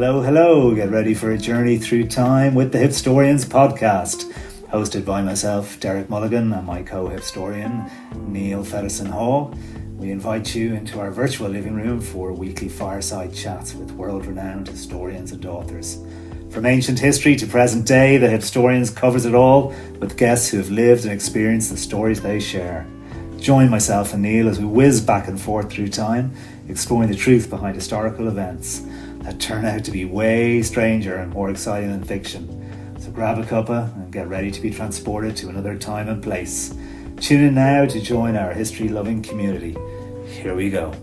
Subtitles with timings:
[0.00, 0.74] Hello, hello.
[0.74, 4.32] Get ready for a journey through time with the Hipstorians podcast,
[4.70, 7.86] hosted by myself, Derek Mulligan, and my co hipstorian,
[8.26, 9.54] Neil Fedderson Hall.
[9.98, 14.68] We invite you into our virtual living room for weekly fireside chats with world renowned
[14.68, 15.98] historians and authors.
[16.48, 20.70] From ancient history to present day, the Hipstorians covers it all with guests who have
[20.70, 22.86] lived and experienced the stories they share.
[23.38, 26.32] Join myself and Neil as we whiz back and forth through time,
[26.68, 28.82] exploring the truth behind historical events
[29.20, 32.96] that turn out to be way stranger and more exciting than fiction.
[32.98, 36.74] So grab a cuppa and get ready to be transported to another time and place.
[37.18, 39.76] Tune in now to join our history loving community.
[40.26, 40.94] Here we go.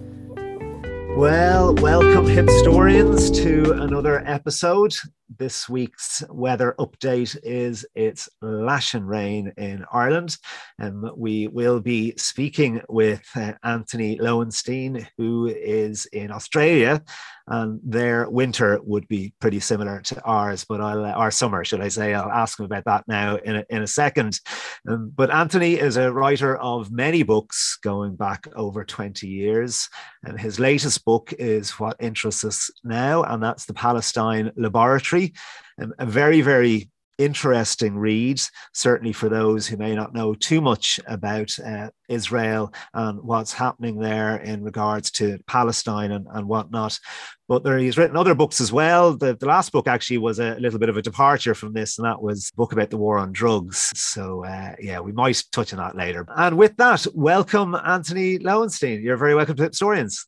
[1.16, 4.94] Well, welcome, historians, to another episode.
[5.38, 10.38] This week's weather update is it's lashing rain in Ireland.
[10.78, 17.04] And um, we will be speaking with uh, Antony Loewenstein, who is in Australia
[17.48, 21.82] and their winter would be pretty similar to ours, but I'll, uh, our summer, should
[21.82, 24.40] I say, I'll ask him about that now in a, in a second.
[24.88, 29.90] Um, but Antony is a writer of many books going back over 20 years,
[30.24, 35.34] and his latest book is what interests us now, and that's the Palestine Laboratory.
[35.82, 38.42] Um, a very, very interesting read,
[38.74, 44.00] certainly for those who may not know too much about uh, Israel and what's happening
[44.00, 47.00] there in regards to Palestine and, and whatnot.
[47.48, 49.16] But there, he's written other books as well.
[49.16, 52.06] The, the last book actually was a little bit of a departure from this, and
[52.06, 53.92] that was book about the war on drugs.
[53.96, 56.26] So, uh, yeah, we might touch on that later.
[56.36, 59.02] And with that, welcome, Antony Loewenstein.
[59.02, 60.28] You're very welcome to Historians.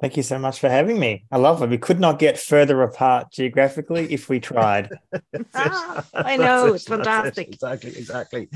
[0.00, 1.26] Thank you so much for having me.
[1.30, 1.68] I love it.
[1.68, 4.90] We could not get further apart geographically if we tried.
[5.54, 7.48] ah, I know it's fantastic.
[7.48, 7.54] It.
[7.54, 8.48] Exactly, exactly.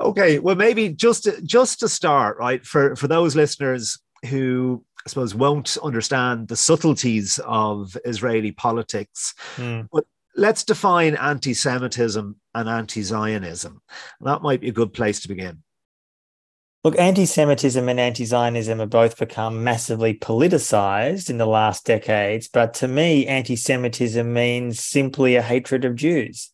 [0.00, 3.98] Okay, well, maybe just to, just to start, right for for those listeners
[4.28, 9.88] who I suppose won't understand the subtleties of Israeli politics, mm.
[9.90, 10.04] but
[10.36, 13.80] let's define anti-Semitism and anti-Zionism.
[14.20, 15.62] That might be a good place to begin.
[16.84, 22.48] Look, anti Semitism and anti Zionism have both become massively politicized in the last decades.
[22.48, 26.50] But to me, anti Semitism means simply a hatred of Jews.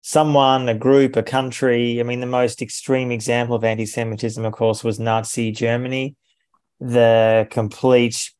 [0.00, 2.00] Someone, a group, a country.
[2.00, 6.16] I mean, the most extreme example of anti Semitism, of course, was Nazi Germany.
[6.80, 8.32] The complete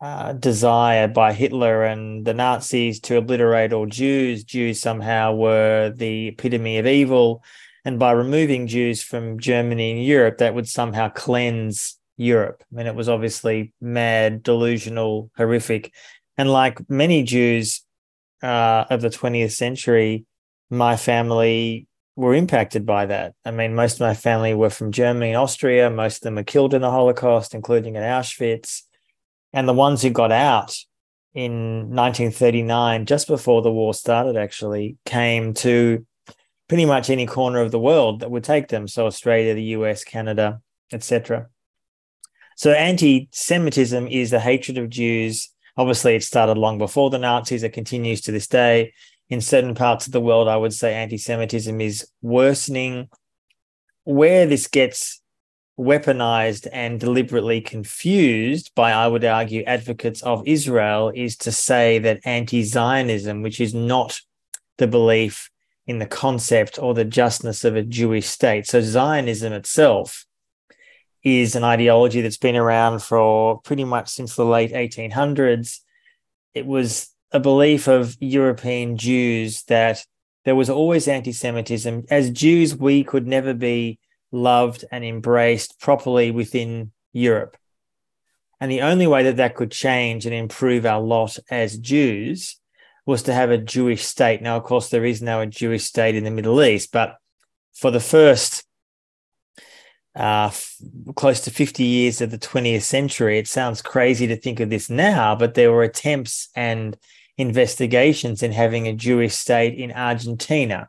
[0.00, 4.42] uh, desire by Hitler and the Nazis to obliterate all Jews.
[4.42, 7.44] Jews somehow were the epitome of evil
[7.84, 12.62] and by removing Jews from Germany and Europe, that would somehow cleanse Europe.
[12.72, 15.92] I mean, it was obviously mad, delusional, horrific.
[16.38, 17.82] And like many Jews
[18.42, 20.24] uh, of the 20th century,
[20.70, 21.86] my family
[22.16, 23.34] were impacted by that.
[23.44, 25.90] I mean, most of my family were from Germany and Austria.
[25.90, 28.82] Most of them were killed in the Holocaust, including at Auschwitz.
[29.52, 30.76] And the ones who got out
[31.34, 36.06] in 1939, just before the war started, actually came to
[36.68, 38.88] pretty much any corner of the world that would take them.
[38.88, 40.60] So Australia, the US, Canada,
[40.92, 41.48] etc.
[42.56, 45.50] So anti-Semitism is the hatred of Jews.
[45.76, 47.62] Obviously, it started long before the Nazis.
[47.62, 48.92] It continues to this day.
[49.28, 53.08] In certain parts of the world, I would say anti-Semitism is worsening.
[54.04, 55.20] Where this gets
[55.78, 62.20] weaponized and deliberately confused by, I would argue, advocates of Israel is to say that
[62.24, 64.20] anti Zionism, which is not
[64.78, 65.50] the belief
[65.86, 68.66] in the concept or the justness of a Jewish state.
[68.66, 70.24] So Zionism itself
[71.22, 75.80] is an ideology that's been around for pretty much since the late 1800s.
[76.54, 80.04] It was a belief of European Jews that
[80.44, 82.04] there was always anti Semitism.
[82.10, 83.98] As Jews, we could never be
[84.30, 87.56] loved and embraced properly within Europe.
[88.60, 92.58] And the only way that that could change and improve our lot as Jews
[93.06, 94.40] was to have a Jewish state.
[94.42, 97.16] Now, of course, there is now a Jewish state in the Middle East, but
[97.74, 98.64] for the first
[100.16, 100.76] uh, f-
[101.14, 104.88] close to 50 years of the 20th century, it sounds crazy to think of this
[104.88, 106.96] now, but there were attempts and
[107.36, 110.88] investigations in having a Jewish state in Argentina,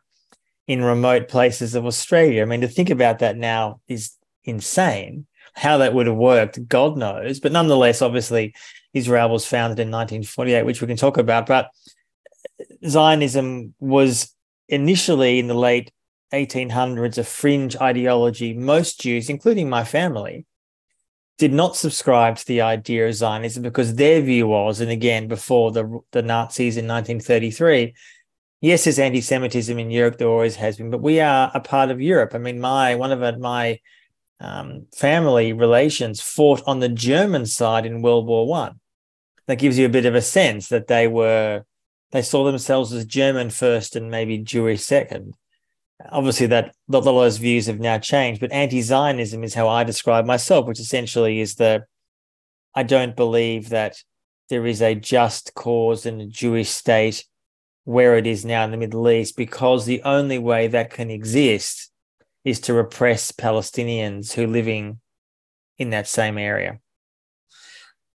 [0.66, 2.42] in remote places of Australia.
[2.42, 4.12] I mean, to think about that now is
[4.44, 5.26] insane.
[5.54, 7.40] How that would have worked, God knows.
[7.40, 8.54] But nonetheless, obviously,
[8.92, 11.46] Israel was founded in 1948, which we can talk about.
[11.46, 11.70] But
[12.84, 14.34] Zionism was
[14.68, 15.92] initially in the late
[16.32, 18.52] 1800s a fringe ideology.
[18.54, 20.46] Most Jews, including my family,
[21.38, 25.70] did not subscribe to the idea of Zionism because their view was, and again, before
[25.70, 27.94] the, the Nazis in 1933,
[28.60, 30.18] yes, there's anti-Semitism in Europe.
[30.18, 32.34] There always has been, but we are a part of Europe.
[32.34, 33.80] I mean, my one of my
[34.40, 38.80] um, family relations fought on the German side in World War One.
[39.46, 41.64] that gives you a bit of a sense that they were
[42.16, 45.34] they saw themselves as German first and maybe Jewish second.
[46.10, 49.84] Obviously, that a lot of those views have now changed, but anti-Zionism is how I
[49.84, 51.84] describe myself, which essentially is that
[52.74, 54.02] I don't believe that
[54.48, 57.24] there is a just cause in a Jewish state
[57.84, 61.90] where it is now in the Middle East, because the only way that can exist
[62.44, 65.00] is to repress Palestinians who are living
[65.78, 66.80] in that same area.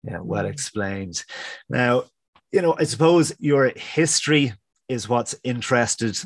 [0.04, 1.24] Yeah, well explained.
[1.68, 2.04] Now,
[2.52, 4.54] you know, I suppose your history
[4.88, 6.18] is what's interested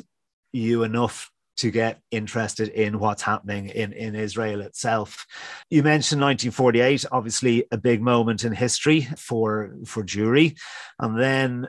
[0.52, 5.26] you enough to get interested in what's happening in, in Israel itself.
[5.70, 10.58] You mentioned 1948, obviously a big moment in history for, for Jewry.
[10.98, 11.68] And then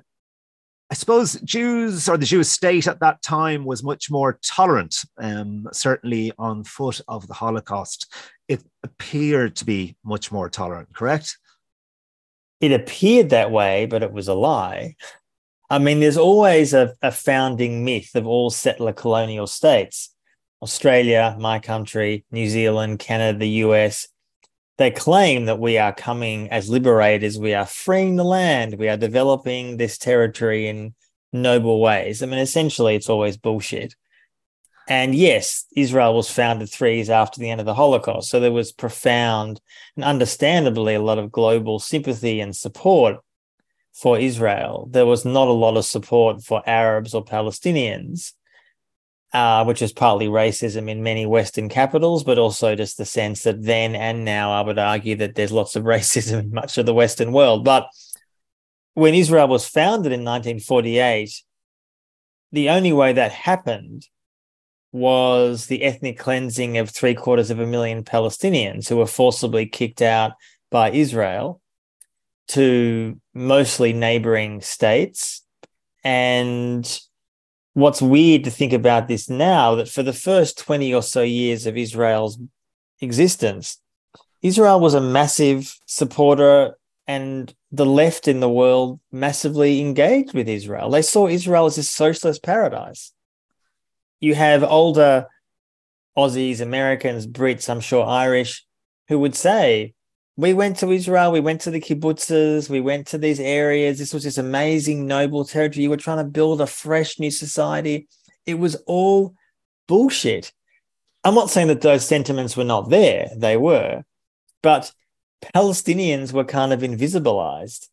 [0.90, 5.68] I suppose Jews or the Jewish state at that time was much more tolerant, um,
[5.72, 8.14] certainly on foot of the Holocaust.
[8.48, 11.38] It appeared to be much more tolerant, correct?
[12.64, 14.96] It appeared that way, but it was a lie.
[15.70, 20.16] I mean, there's always a, a founding myth of all settler colonial states
[20.62, 24.08] Australia, my country, New Zealand, Canada, the US.
[24.78, 28.96] They claim that we are coming as liberators, we are freeing the land, we are
[28.96, 30.96] developing this territory in
[31.34, 32.24] noble ways.
[32.24, 33.94] I mean, essentially, it's always bullshit.
[34.88, 38.30] And yes, Israel was founded three years after the end of the Holocaust.
[38.30, 39.62] So there was profound
[39.96, 43.18] and understandably a lot of global sympathy and support
[43.94, 44.88] for Israel.
[44.92, 48.34] There was not a lot of support for Arabs or Palestinians,
[49.32, 53.64] uh, which is partly racism in many Western capitals, but also just the sense that
[53.64, 56.94] then and now I would argue that there's lots of racism in much of the
[56.94, 57.64] Western world.
[57.64, 57.88] But
[58.96, 61.42] when Israel was founded in 1948,
[62.52, 64.08] the only way that happened
[64.94, 70.04] was the ethnic cleansing of three quarters of a million Palestinians who were forcibly kicked
[70.04, 70.34] out
[70.70, 71.60] by Israel
[72.50, 75.42] to mostly neighboring states.
[76.04, 76.88] And
[77.74, 81.66] what's weird to think about this now that for the first 20 or so years
[81.66, 82.38] of Israel's
[83.02, 83.80] existence,
[84.44, 90.92] Israel was a massive supporter and the left in the world massively engaged with Israel.
[90.92, 93.12] They saw Israel as a socialist paradise
[94.24, 95.28] you have older
[96.18, 98.66] Aussies, Americans, Brits, I'm sure Irish,
[99.10, 99.96] who would say,
[100.38, 104.00] we went to Israel, we went to the kibbutzes, we went to these areas.
[104.00, 105.84] This was this amazing, noble territory.
[105.84, 108.08] You were trying to build a fresh new society.
[108.46, 109.36] It was all
[109.90, 110.54] bullshit.
[111.26, 114.06] I'm not saying that those sentiments were not there, they were,
[114.62, 114.94] but
[115.54, 117.90] Palestinians were kind of invisibilized.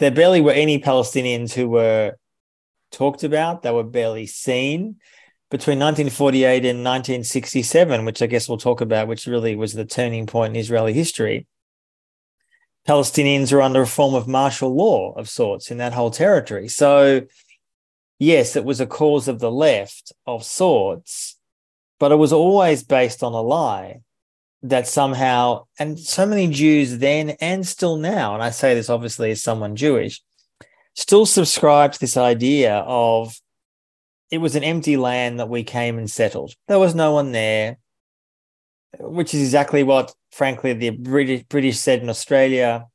[0.00, 2.16] There barely were any Palestinians who were
[2.90, 4.96] talked about, they were barely seen
[5.50, 10.26] between 1948 and 1967, which I guess we'll talk about, which really was the turning
[10.26, 11.46] point in Israeli history,
[12.86, 16.68] Palestinians are under a form of martial law of sorts in that whole territory.
[16.68, 17.22] So,
[18.18, 21.38] yes, it was a cause of the left of sorts,
[21.98, 24.00] but it was always based on a lie
[24.62, 29.30] that somehow, and so many Jews then and still now, and I say this obviously
[29.30, 30.20] as someone Jewish,
[30.94, 33.34] still subscribe to this idea of
[34.30, 36.54] it was an empty land that we came and settled.
[36.66, 37.78] There was no one there,
[38.98, 42.86] which is exactly what, frankly, the British, British said in Australia,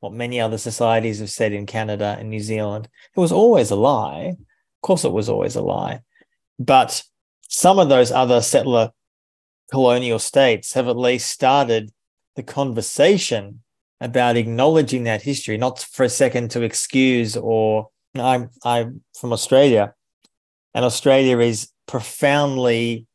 [0.00, 2.88] what many other societies have said in Canada and New Zealand.
[3.16, 4.28] It was always a lie.
[4.28, 6.00] Of course, it was always a lie.
[6.58, 7.02] But
[7.48, 8.92] some of those other settler
[9.70, 11.90] colonial states have at least started
[12.36, 13.62] the conversation
[14.00, 19.94] about acknowledging that history, not for a second to excuse or I'm I'm from Australia.
[20.74, 23.06] And Australia is profoundly,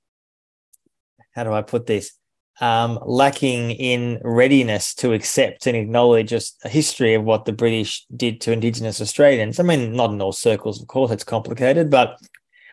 [1.36, 2.14] how do I put this?
[2.62, 8.42] Um, lacking in readiness to accept and acknowledge a, history of what the British did
[8.42, 9.60] to Indigenous Australians.
[9.60, 12.18] I mean, not in all circles, of course, it's complicated, but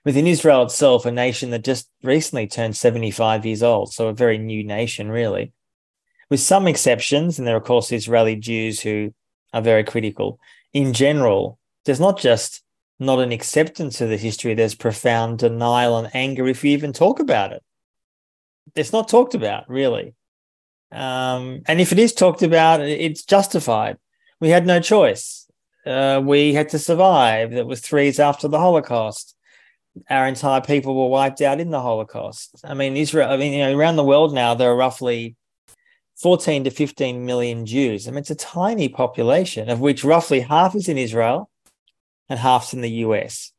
[0.05, 4.39] within Israel itself, a nation that just recently turned 75 years old, so a very
[4.39, 5.53] new nation, really,
[6.31, 7.39] with some exceptions.
[7.39, 9.15] And there are, of course, Israeli Jews who
[9.53, 10.41] are very critical.
[10.73, 12.63] In general, there's not just
[12.99, 14.55] not an acceptance of the history.
[14.55, 17.63] There's profound denial and anger if you even talk about it.
[18.75, 20.15] It's not talked about, really.
[20.93, 23.99] Um, and if it is talked about, it's justified.
[24.41, 25.47] We had no choice.
[25.85, 27.53] Uh, we had to survive.
[27.53, 29.35] That was three years after the Holocaust.
[30.11, 32.61] Our entire people were wiped out in the Holocaust.
[32.65, 35.37] I mean, Israel, I mean, you know, around the world now, there are roughly
[36.17, 38.07] 14 to 15 million Jews.
[38.07, 41.49] I mean, it's a tiny population, of which roughly half is in Israel
[42.29, 43.53] and half's in the US.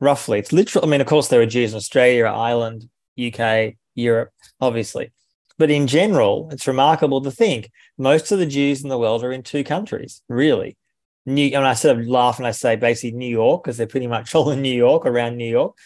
[0.00, 0.38] Roughly.
[0.38, 0.84] It's literal.
[0.84, 2.88] I mean, of course, there are Jews in Australia, Ireland,
[3.20, 5.12] UK, Europe, obviously.
[5.58, 9.32] But in general, it's remarkable to think most of the Jews in the world are
[9.32, 10.78] in two countries, really.
[11.26, 14.06] New, and I sort of laugh and I say basically New York because they're pretty
[14.06, 15.76] much all in New York, around New York,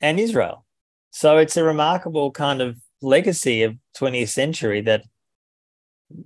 [0.00, 0.64] and Israel.
[1.10, 5.04] So it's a remarkable kind of legacy of 20th century that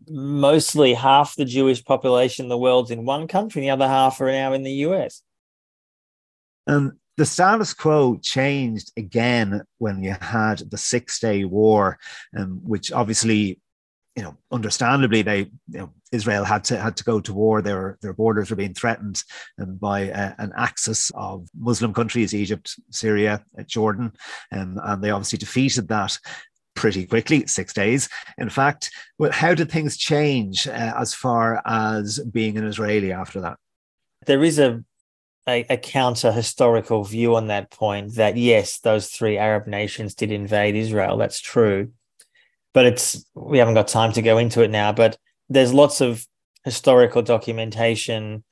[0.09, 4.21] mostly half the Jewish population in the world's in one country, and the other half
[4.21, 5.23] are now in the US.
[6.67, 11.99] And the status quo changed again when you had the Six Day War,
[12.37, 13.61] um, which obviously,
[14.17, 17.63] you know, understandably, they, you know, Israel had to had to go to war.
[17.63, 19.23] Their their borders were being threatened
[19.61, 24.13] um, by uh, an axis of Muslim countries: Egypt, Syria, uh, Jordan,
[24.53, 26.19] um, and they obviously defeated that
[26.75, 28.09] pretty quickly, six days.
[28.39, 33.41] In fact, well, how did things change uh, as far as being an Israeli after
[33.41, 33.59] that?
[34.27, 34.83] There is a
[35.49, 40.33] a, a counter historical view on that point that yes, those three Arab nations did
[40.33, 41.17] invade Israel.
[41.17, 41.93] That's true.
[42.73, 46.27] But it's we haven't got time to go into it now, but there's lots of
[46.65, 48.43] historical documentation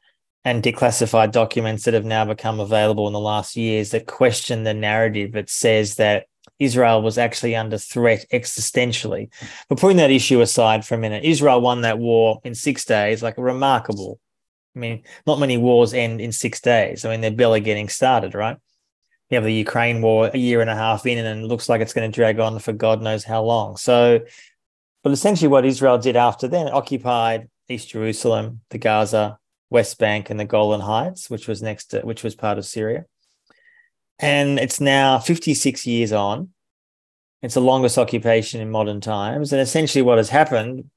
[0.45, 4.75] and declassified documents that have now become available in the last years that question the
[4.75, 6.27] narrative that says that
[6.59, 9.31] Israel was actually under threat existentially.
[9.69, 13.23] But putting that issue aside for a minute, Israel won that war in six days,
[13.23, 14.21] like a remarkable
[14.75, 17.05] I mean, not many wars end in six days.
[17.05, 18.57] I mean, they're barely getting started, right?
[19.29, 21.81] You have the Ukraine war a year and a half in, and it looks like
[21.81, 23.77] it's going to drag on for God knows how long.
[23.77, 24.21] So,
[25.03, 29.39] but essentially, what Israel did after then occupied East Jerusalem, the Gaza,
[29.71, 33.07] West Bank, and the Golan Heights, which was next to, which was part of Syria.
[34.19, 36.51] And it's now 56 years on.
[37.41, 39.53] It's the longest occupation in modern times.
[39.53, 40.91] And essentially, what has happened,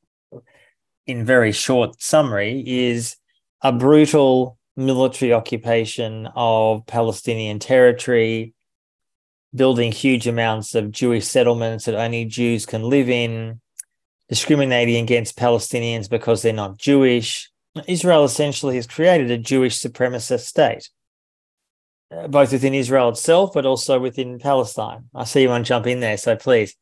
[1.08, 3.16] in very short summary, is
[3.66, 8.54] a brutal military occupation of Palestinian territory,
[9.56, 13.60] building huge amounts of Jewish settlements that only Jews can live in,
[14.30, 17.50] discriminating against Palestinians because they're not Jewish.
[17.88, 20.88] Israel essentially has created a Jewish supremacist state,
[22.16, 25.06] uh, both within Israel itself, but also within Palestine.
[25.16, 26.76] I see you want to jump in there, so please.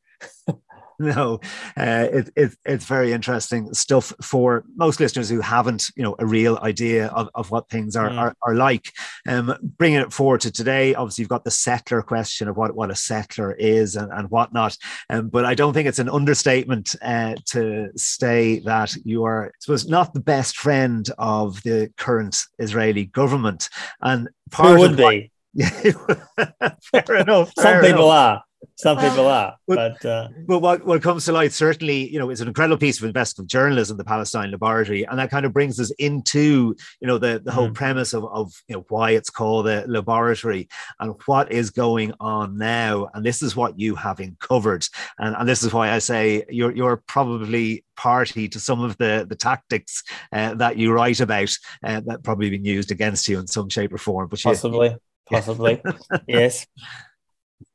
[1.15, 1.39] no,
[1.77, 6.25] uh, it, it, it's very interesting stuff for most listeners who haven't, you know, a
[6.25, 8.17] real idea of, of what things are, mm.
[8.17, 8.91] are, are, like.
[9.27, 12.91] Um, bringing it forward to today, obviously you've got the settler question of what, what
[12.91, 14.77] a settler is and, and whatnot.
[15.09, 19.51] Um, but I don't think it's an understatement uh, to say that you are, I
[19.59, 23.69] suppose, not the best friend of the current Israeli government.
[24.01, 25.31] And part Who would be?
[25.61, 27.51] fair enough.
[27.55, 28.43] Fair Some people are.
[28.75, 32.29] Some people are, but but, uh, but what, what comes to light certainly, you know,
[32.29, 35.79] it's an incredible piece of investigative journalism, the Palestine Laboratory, and that kind of brings
[35.79, 37.73] us into, you know, the, the whole mm.
[37.73, 40.67] premise of, of you know why it's called the laboratory
[40.99, 44.85] and what is going on now, and this is what you have uncovered,
[45.19, 49.25] and, and this is why I say you're you're probably party to some of the
[49.27, 51.51] the tactics uh, that you write about
[51.83, 54.97] uh, that probably been used against you in some shape or form, but possibly, you,
[55.29, 55.81] possibly,
[56.27, 56.65] yes.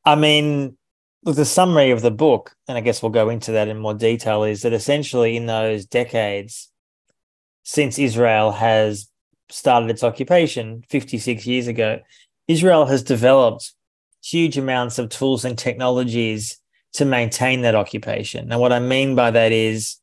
[0.04, 0.77] I mean,
[1.24, 4.44] the summary of the book, and I guess we'll go into that in more detail,
[4.44, 6.70] is that essentially in those decades
[7.64, 9.10] since Israel has
[9.50, 12.00] started its occupation 56 years ago,
[12.46, 13.72] Israel has developed
[14.22, 16.58] huge amounts of tools and technologies
[16.94, 18.48] to maintain that occupation.
[18.48, 19.96] Now, what I mean by that is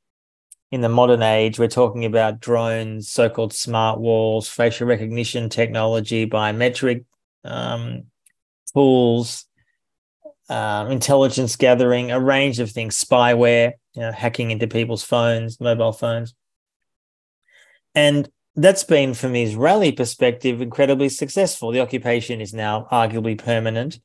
[0.71, 6.27] in the modern age, we're talking about drones, so called smart walls, facial recognition technology,
[6.27, 7.05] biometric
[7.43, 8.03] um,
[8.73, 9.45] tools,
[10.49, 15.91] um, intelligence gathering, a range of things, spyware, you know, hacking into people's phones, mobile
[15.91, 16.35] phones.
[17.95, 21.71] And that's been, from the Israeli perspective, incredibly successful.
[21.71, 23.99] The occupation is now arguably permanent.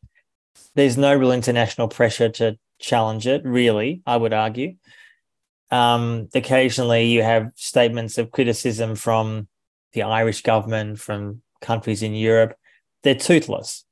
[0.74, 4.76] There's no real international pressure to challenge it, really, I would argue.
[5.70, 9.46] Um, occasionally, you have statements of criticism from
[9.92, 12.56] the Irish government, from countries in Europe.
[13.02, 13.84] They're toothless,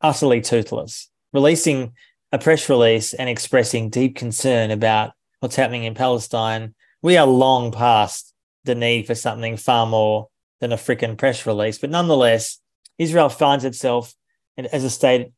[0.00, 1.92] utterly toothless releasing
[2.32, 7.72] a press release and expressing deep concern about what's happening in Palestine, we are long
[7.72, 10.28] past the need for something far more
[10.60, 11.78] than a freaking press release.
[11.78, 12.58] But nonetheless,
[12.98, 14.14] Israel finds itself
[14.56, 15.32] as a state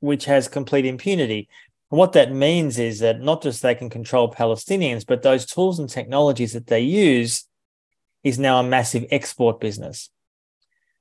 [0.00, 1.48] which has complete impunity.
[1.90, 5.78] And what that means is that not just they can control Palestinians, but those tools
[5.78, 7.44] and technologies that they use
[8.22, 10.10] is now a massive export business.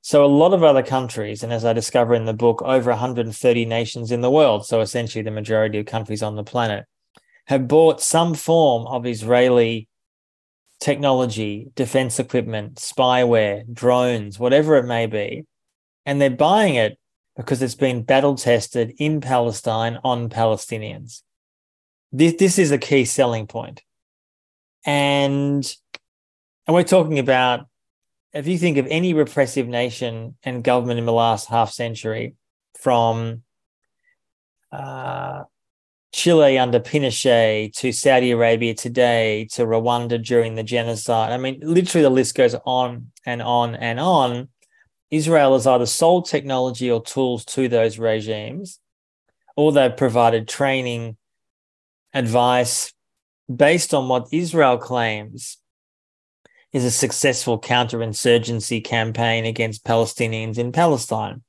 [0.05, 3.65] So a lot of other countries, and as I discover in the book, over 130
[3.65, 6.85] nations in the world, so essentially the majority of countries on the planet,
[7.47, 9.87] have bought some form of Israeli
[10.79, 15.43] technology, defense equipment, spyware, drones, whatever it may be.
[16.05, 16.99] And they're buying it
[17.35, 21.23] because it's been battle tested in Palestine on Palestinians.
[22.11, 23.81] This, this is a key selling point.
[24.85, 25.65] And,
[26.67, 27.65] and we're talking about
[28.35, 32.35] if you think of any repressive nation and government in the last half century,
[32.77, 33.43] from
[34.73, 35.43] uh,
[36.13, 41.31] Chile under Pinochet to Saudi Arabia today to Rwanda during the genocide.
[41.31, 44.49] I mean, literally the list goes on and on and on.
[45.09, 48.79] Israel has either sold technology or tools to those regimes,
[49.55, 51.15] or they've provided training,
[52.13, 52.93] advice
[53.53, 55.57] based on what Israel claims
[56.73, 61.41] is a successful counterinsurgency campaign against Palestinians in Palestine.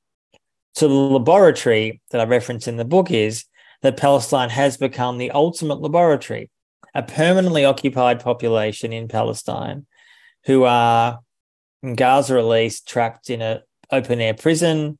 [0.75, 3.45] So the laboratory that I reference in the book is
[3.81, 6.49] that Palestine has become the ultimate laboratory,
[6.93, 9.85] a permanently occupied population in Palestine
[10.45, 11.19] who are
[11.83, 14.97] in Gaza at least trapped in an open air prison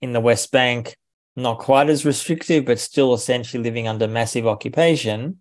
[0.00, 0.96] in the West Bank,
[1.36, 5.40] not quite as restrictive, but still essentially living under massive occupation,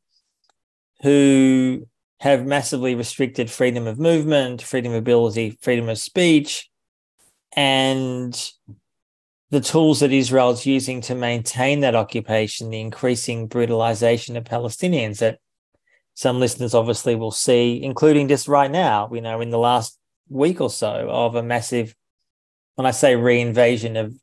[1.01, 1.87] who
[2.19, 6.69] have massively restricted freedom of movement, freedom of ability, freedom of speech,
[7.55, 8.51] and
[9.49, 15.19] the tools that Israel is using to maintain that occupation, the increasing brutalization of Palestinians
[15.19, 15.39] that
[16.15, 19.97] some listeners obviously will see, including just right now, you know, in the last
[20.29, 21.95] week or so of a massive,
[22.75, 24.13] when I say reinvasion of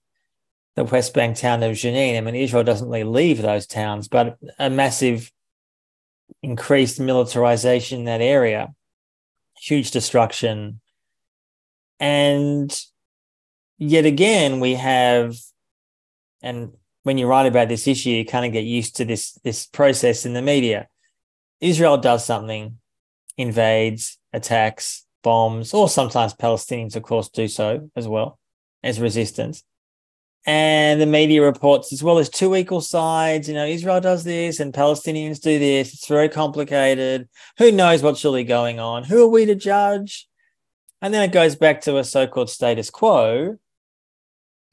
[0.75, 4.37] the West Bank town of Jenin, I mean, Israel doesn't really leave those towns, but
[4.59, 5.31] a massive
[6.43, 8.75] increased militarization in that area,
[9.59, 10.81] huge destruction.
[12.01, 12.79] And
[13.79, 15.37] yet again, we have,
[16.43, 19.67] and when you write about this issue, you kind of get used to this this
[19.67, 20.89] process in the media.
[21.61, 22.79] Israel does something,
[23.37, 28.39] invades, attacks, bombs, or sometimes Palestinians, of course, do so as well
[28.83, 29.65] as resistance.
[30.47, 33.49] And the media reports as well as two equal sides.
[33.49, 35.95] You know, Israel does this and Palestinians do this.
[35.95, 37.29] It's very complicated.
[37.59, 39.05] Who knows what's really going on?
[39.05, 40.29] Who are we to judge?
[41.01, 43.59] And then it goes back to a so called status quo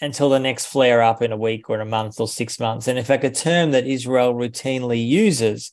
[0.02, 2.88] until the next flare up in a week or a month or six months.
[2.88, 5.72] And in fact, a term that Israel routinely uses,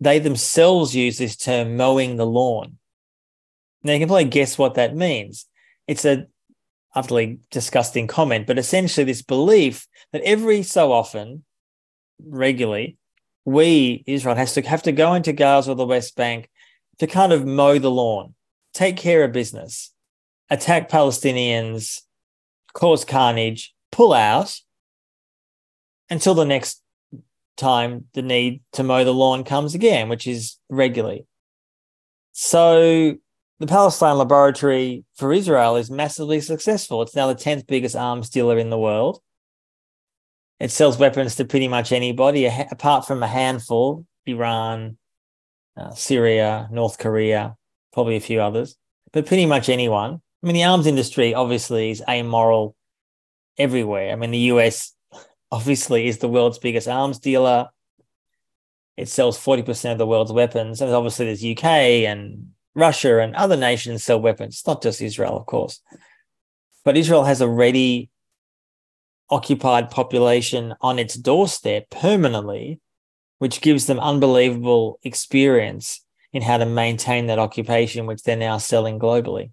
[0.00, 2.78] they themselves use this term mowing the lawn.
[3.82, 5.46] Now you can probably guess what that means.
[5.86, 6.26] It's a
[6.96, 11.44] utterly disgusting comment, but essentially this belief that every so often,
[12.26, 12.96] regularly,
[13.44, 16.50] we, Israel, has to have to go into Gaza or the West Bank
[16.98, 18.34] to kind of mow the lawn,
[18.72, 19.92] take care of business,
[20.50, 22.00] attack Palestinians,
[22.72, 24.58] cause carnage, pull out
[26.10, 26.82] until the next
[27.56, 31.26] time the need to mow the lawn comes again, which is regularly.
[32.32, 33.16] So
[33.58, 37.02] the Palestine laboratory for Israel is massively successful.
[37.02, 39.20] It's now the 10th biggest arms dealer in the world.
[40.60, 44.98] It sells weapons to pretty much anybody, apart from a handful Iran,
[45.76, 47.56] uh, Syria, North Korea,
[47.92, 48.76] probably a few others,
[49.12, 50.20] but pretty much anyone.
[50.42, 52.74] I mean, the arms industry obviously is amoral
[53.58, 54.12] everywhere.
[54.12, 54.94] I mean, the US
[55.50, 57.68] obviously is the world's biggest arms dealer.
[58.96, 60.80] It sells 40% of the world's weapons.
[60.80, 61.64] And obviously, there's UK
[62.06, 65.80] and Russia and other nations sell weapons, not just Israel, of course.
[66.84, 68.10] But Israel has a ready
[69.30, 72.80] occupied population on its doorstep permanently,
[73.38, 78.98] which gives them unbelievable experience in how to maintain that occupation, which they're now selling
[78.98, 79.50] globally.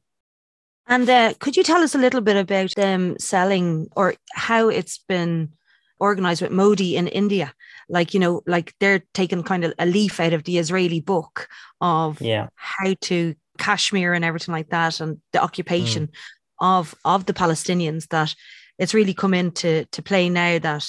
[0.86, 4.98] And uh, could you tell us a little bit about them selling or how it's
[4.98, 5.54] been
[5.98, 7.54] organized with Modi in India?
[7.90, 11.48] Like, you know, like they're taking kind of a leaf out of the Israeli book
[11.82, 12.48] of yeah.
[12.56, 16.14] how to Kashmir and everything like that and the occupation mm.
[16.60, 18.36] of of the Palestinians that
[18.80, 20.88] it's really come into to play now that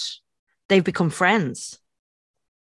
[0.68, 1.78] they've become friends.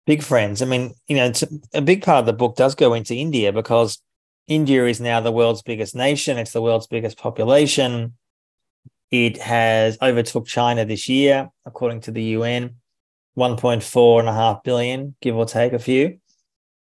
[0.06, 0.60] Big friends.
[0.60, 1.32] I mean, you know,
[1.72, 4.02] a big part of the book does go into India because
[4.46, 6.36] India is now the world's biggest nation.
[6.36, 8.14] It's the world's biggest population.
[9.10, 12.76] It has overtook China this year, according to the UN,
[13.36, 16.18] 1.4 and a half billion, give or take a few.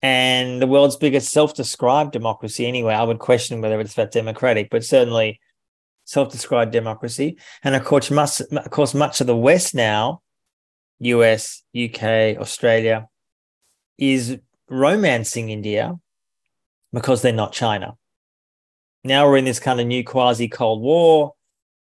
[0.03, 2.95] And the world's biggest self-described democracy anyway.
[2.95, 5.41] I would question whether it's that democratic, but certainly
[6.05, 7.39] self-described democracy.
[7.63, 10.23] And of course, much, of course, much of the West now,
[11.01, 13.09] US, UK, Australia,
[13.99, 15.99] is romancing India
[16.93, 17.97] because they're not China.
[19.05, 21.35] Now we're in this kind of new quasi Cold War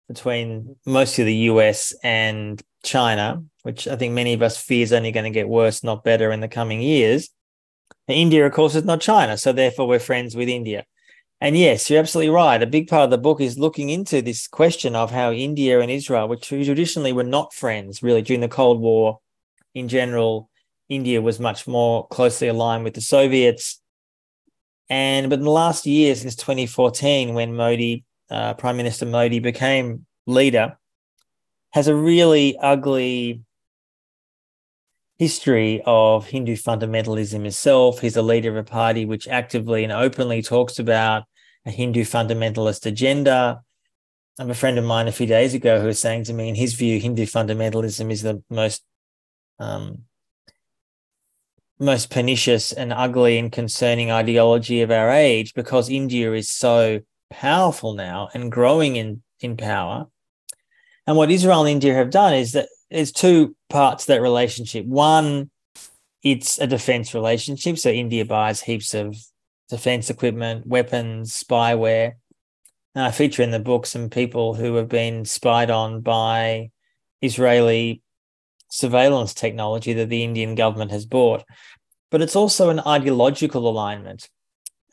[0.07, 5.11] between mostly the US and China, which I think many of us fear is only
[5.11, 7.29] going to get worse, not better in the coming years.
[8.07, 9.37] And India, of course, is not China.
[9.37, 10.85] So therefore, we're friends with India.
[11.41, 12.61] And yes, you're absolutely right.
[12.61, 15.89] A big part of the book is looking into this question of how India and
[15.89, 19.19] Israel, which traditionally were not friends, really, during the Cold War
[19.73, 20.49] in general,
[20.89, 23.81] India was much more closely aligned with the Soviets.
[24.89, 30.05] And but in the last year, since 2014, when Modi uh, Prime Minister Modi became
[30.25, 30.77] leader,
[31.71, 33.43] has a really ugly
[35.19, 37.99] history of Hindu fundamentalism itself.
[37.99, 41.25] He's a leader of a party which actively and openly talks about
[41.65, 43.61] a Hindu fundamentalist agenda.
[44.39, 46.47] I have a friend of mine a few days ago who was saying to me,
[46.47, 48.81] in his view, Hindu fundamentalism is the most
[49.59, 50.05] um,
[51.77, 57.93] most pernicious and ugly and concerning ideology of our age because India is so powerful
[57.93, 60.07] now and growing in, in power.
[61.05, 64.85] And what Israel and India have done is that there's two parts to that relationship.
[64.85, 65.49] One,
[66.23, 67.77] it's a defense relationship.
[67.77, 69.15] So India buys heaps of
[69.69, 72.13] defense equipment, weapons, spyware.
[72.95, 76.71] And I feature in the book some people who have been spied on by
[77.21, 78.01] Israeli
[78.69, 81.43] surveillance technology that the Indian government has bought.
[82.11, 84.29] But it's also an ideological alignment.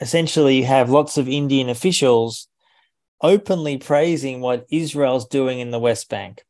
[0.01, 2.49] Essentially, you have lots of Indian officials
[3.23, 6.45] openly praising what Israel's doing in the West Bank,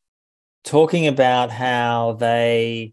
[0.67, 2.93] talking about how they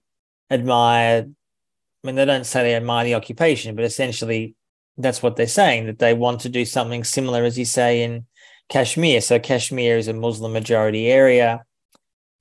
[0.49, 4.55] admire, I mean, they don't say they admire the occupation, but essentially
[4.97, 8.25] that's what they're saying, that they want to do something similar, as you say, in
[8.69, 9.19] Kashmir.
[9.19, 11.65] So Kashmir is a Muslim majority area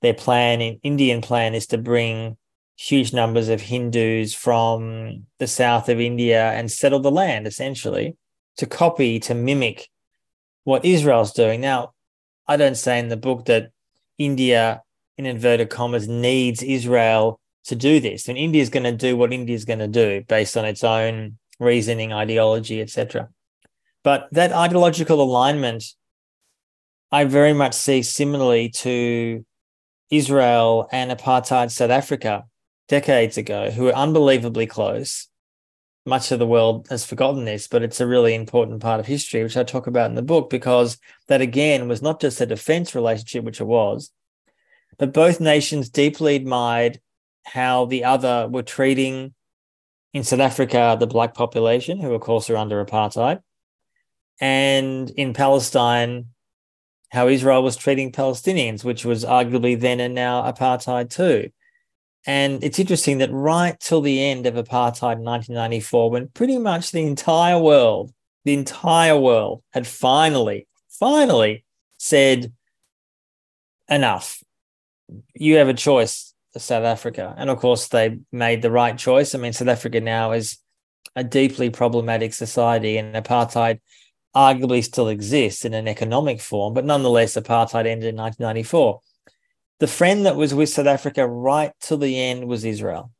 [0.03, 2.37] their plan in Indian plan is to bring
[2.75, 8.15] huge numbers of Hindus from the south of India and settle the land essentially
[8.57, 9.89] to copy, to mimic
[10.65, 11.61] what Israel's doing.
[11.61, 11.93] Now,
[12.47, 13.71] I don't say in the book that
[14.17, 14.83] India,
[15.17, 18.27] in inverted commas, needs Israel to do this.
[18.27, 20.83] And India is going to do what India is going to do based on its
[20.83, 23.29] own reasoning, ideology, etc.
[24.03, 25.85] But that ideological alignment,
[27.11, 29.45] I very much see similarly to
[30.09, 32.45] Israel and apartheid South Africa
[32.87, 35.27] decades ago, who were unbelievably close.
[36.05, 39.41] Much of the world has forgotten this, but it's a really important part of history,
[39.41, 40.97] which I talk about in the book, because
[41.29, 44.11] that again was not just a defense relationship, which it was,
[44.97, 46.99] but both nations deeply admired
[47.45, 49.33] how the other were treating
[50.13, 53.41] in South Africa the black population, who of course are under apartheid,
[54.39, 56.27] and in Palestine
[57.09, 61.51] how Israel was treating Palestinians, which was arguably then and now apartheid too.
[62.25, 66.91] And it's interesting that right till the end of apartheid in 1994, when pretty much
[66.91, 68.11] the entire world,
[68.45, 71.65] the entire world had finally, finally
[71.97, 72.51] said,
[73.89, 74.42] enough.
[75.33, 77.33] You have a choice, South Africa.
[77.37, 79.33] And of course, they made the right choice.
[79.33, 80.57] I mean, South Africa now is
[81.15, 83.79] a deeply problematic society, and apartheid
[84.35, 88.99] arguably still exists in an economic form, but nonetheless, apartheid ended in 1994.
[89.79, 93.11] The friend that was with South Africa right to the end was Israel,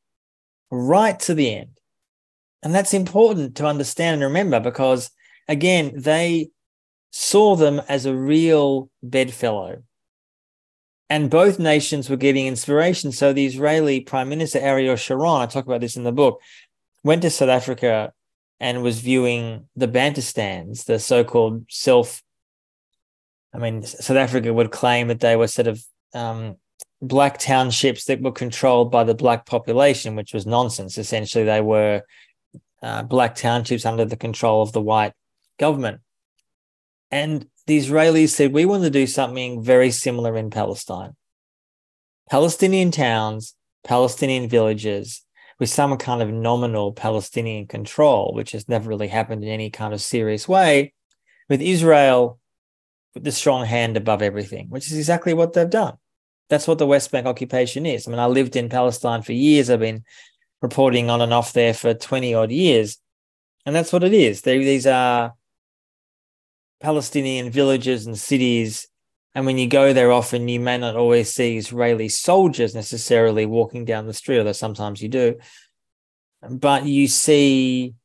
[0.71, 1.79] right to the end.
[2.63, 5.11] And that's important to understand and remember because,
[5.47, 6.49] again, they
[7.11, 9.83] saw them as a real bedfellow.
[11.09, 13.11] And both nations were getting inspiration.
[13.11, 16.41] So the Israeli Prime Minister Ariel Sharon, I talk about this in the book,
[17.03, 18.13] went to South Africa
[18.59, 22.23] and was viewing the Bantustans, the so-called self.
[23.53, 26.55] I mean, South Africa would claim that they were sort of um,
[27.01, 30.97] black townships that were controlled by the black population, which was nonsense.
[30.97, 32.01] Essentially, they were
[32.81, 35.13] uh, black townships under the control of the white
[35.59, 36.01] government.
[37.11, 41.15] And the Israelis said, we want to do something very similar in Palestine.
[42.29, 45.23] Palestinian towns, Palestinian villages,
[45.59, 49.93] with some kind of nominal Palestinian control, which has never really happened in any kind
[49.93, 50.93] of serious way,
[51.49, 52.39] with Israel
[53.13, 55.95] with the strong hand above everything, which is exactly what they've done.
[56.49, 58.07] That's what the West Bank occupation is.
[58.07, 59.69] I mean, I lived in Palestine for years.
[59.69, 60.03] I've been
[60.61, 62.97] reporting on and off there for 20 odd years.
[63.65, 64.41] And that's what it is.
[64.41, 65.33] They, these are
[66.83, 68.87] Palestinian villages and cities
[69.35, 73.83] and when you go there often, you may not always see Israeli soldiers necessarily walking
[73.83, 75.37] down the street, although sometimes you do.
[76.47, 77.95] But you see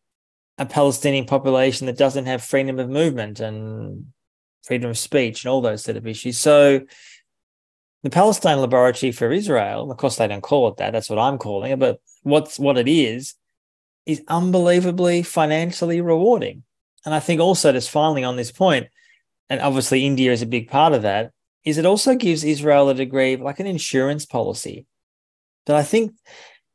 [0.56, 4.06] a Palestinian population that doesn't have freedom of movement and
[4.62, 6.38] freedom of speech and all those sort of issues.
[6.38, 6.80] So
[8.02, 11.36] the Palestine Laboratory for Israel, of course they don't call it that, that's what I'm
[11.36, 13.34] calling it, but what's what it is,
[14.06, 16.62] is unbelievably financially rewarding.
[17.04, 18.88] And I think also just finally on this point,
[19.48, 21.32] and obviously India is a big part of that,
[21.64, 24.86] is it also gives Israel a degree like an insurance policy.
[25.66, 26.14] That I think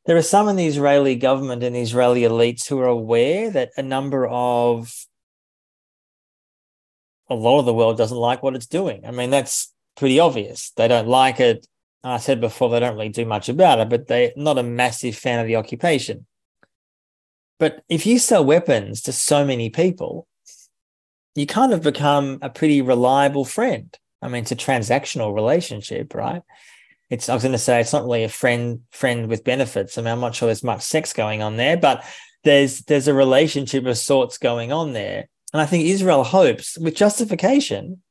[0.06, 3.70] there are some in the Israeli government and the Israeli elites who are aware that
[3.76, 4.92] a number of
[7.28, 9.04] a lot of the world doesn't like what it's doing.
[9.06, 10.72] I mean, that's pretty obvious.
[10.76, 11.66] They don't like it.
[12.02, 15.16] I said before, they don't really do much about it, but they're not a massive
[15.16, 16.26] fan of the occupation.
[17.58, 20.26] But if you sell weapons to so many people,
[21.34, 23.96] you kind of become a pretty reliable friend.
[24.22, 26.42] I mean, it's a transactional relationship, right?
[27.10, 29.98] It's I was going to say it's not really a friend friend with benefits.
[29.98, 32.04] I mean, I'm not sure there's much sex going on there, but
[32.44, 35.28] there's there's a relationship of sorts going on there.
[35.52, 38.02] And I think Israel hopes, with justification,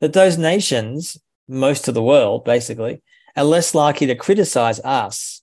[0.00, 1.16] that those nations,
[1.48, 3.02] most of the world basically,
[3.36, 5.42] are less likely to criticize us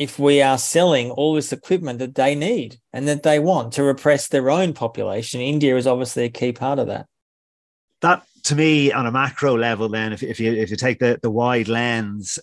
[0.00, 3.82] if we are selling all this equipment that they need and that they want to
[3.82, 5.42] repress their own population.
[5.42, 7.06] India is obviously a key part of that.
[8.00, 11.20] That to me, on a macro level, then, if, if you if you take the,
[11.22, 12.38] the wide lens,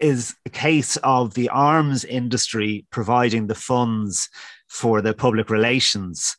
[0.00, 4.30] is a case of the arms industry providing the funds
[4.68, 6.36] for the public relations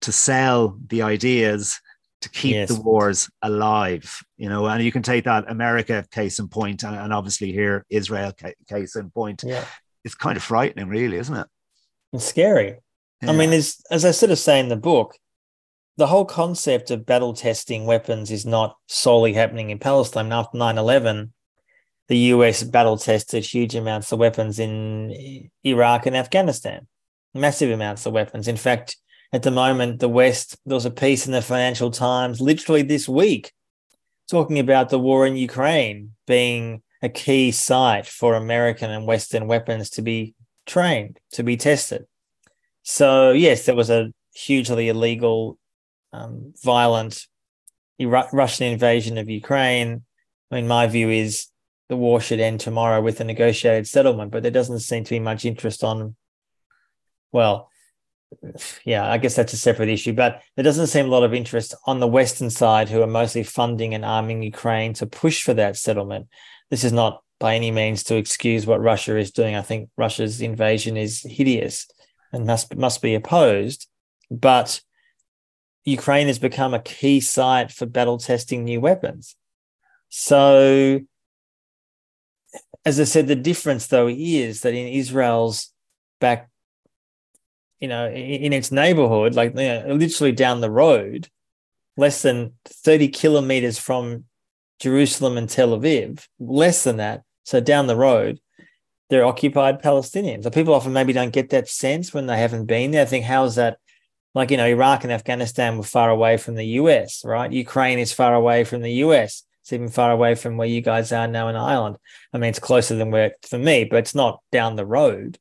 [0.00, 1.80] to sell the ideas
[2.22, 2.68] to keep yes.
[2.68, 7.12] the wars alive you know and you can take that america case in point and,
[7.12, 8.32] obviously here israel
[8.68, 9.64] case in point yeah.
[10.04, 11.46] It's kind of frightening really isn't it?
[12.12, 12.76] It's scary.
[13.22, 13.30] Yeah.
[13.30, 15.16] i mean as as i sort of say in the book
[15.96, 20.32] the whole concept of battle testing weapons is not solely happening in palestine.
[20.32, 21.30] After 9-11
[22.08, 26.86] the us battle tested huge amounts of weapons in iraq and afghanistan.
[27.34, 28.48] Massive amounts of weapons.
[28.48, 28.96] In fact
[29.32, 33.08] at the moment, the West, there was a piece in the Financial Times literally this
[33.08, 33.50] week
[34.30, 39.90] talking about the war in Ukraine being a key site for American and Western weapons
[39.90, 40.34] to be
[40.66, 42.06] trained, to be tested.
[42.84, 45.58] So, yes, there was a hugely illegal,
[46.12, 47.26] um, violent
[47.98, 50.02] Russian invasion of Ukraine.
[50.50, 51.48] I mean, my view is
[51.88, 55.20] the war should end tomorrow with a negotiated settlement, but there doesn't seem to be
[55.20, 56.16] much interest on,
[57.32, 57.68] well,
[58.84, 60.12] yeah, I guess that's a separate issue.
[60.12, 63.42] But there doesn't seem a lot of interest on the Western side, who are mostly
[63.42, 66.28] funding and arming Ukraine to push for that settlement.
[66.72, 69.54] This is not by any means to excuse what Russia is doing.
[69.54, 71.86] I think Russia's invasion is hideous
[72.32, 73.86] and must must be opposed.
[74.30, 74.80] But
[75.84, 79.36] Ukraine has become a key site for battle testing new weapons.
[80.08, 81.00] So,
[82.86, 85.74] as I said, the difference though is that in Israel's
[86.22, 86.48] back
[87.80, 91.28] you know, in its neighborhood, like you know, literally down the road,
[91.98, 94.24] less than 30 kilometers from
[94.82, 97.22] Jerusalem and Tel Aviv, less than that.
[97.44, 98.40] So down the road,
[99.08, 100.42] they're occupied Palestinians.
[100.42, 103.02] So people often maybe don't get that sense when they haven't been there.
[103.02, 103.78] I think, how is that?
[104.34, 107.52] Like, you know, Iraq and Afghanistan were far away from the US, right?
[107.52, 109.44] Ukraine is far away from the US.
[109.60, 111.96] It's even far away from where you guys are now in Ireland.
[112.32, 115.38] I mean, it's closer than where for me, but it's not down the road.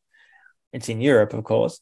[0.71, 1.81] It's in Europe, of course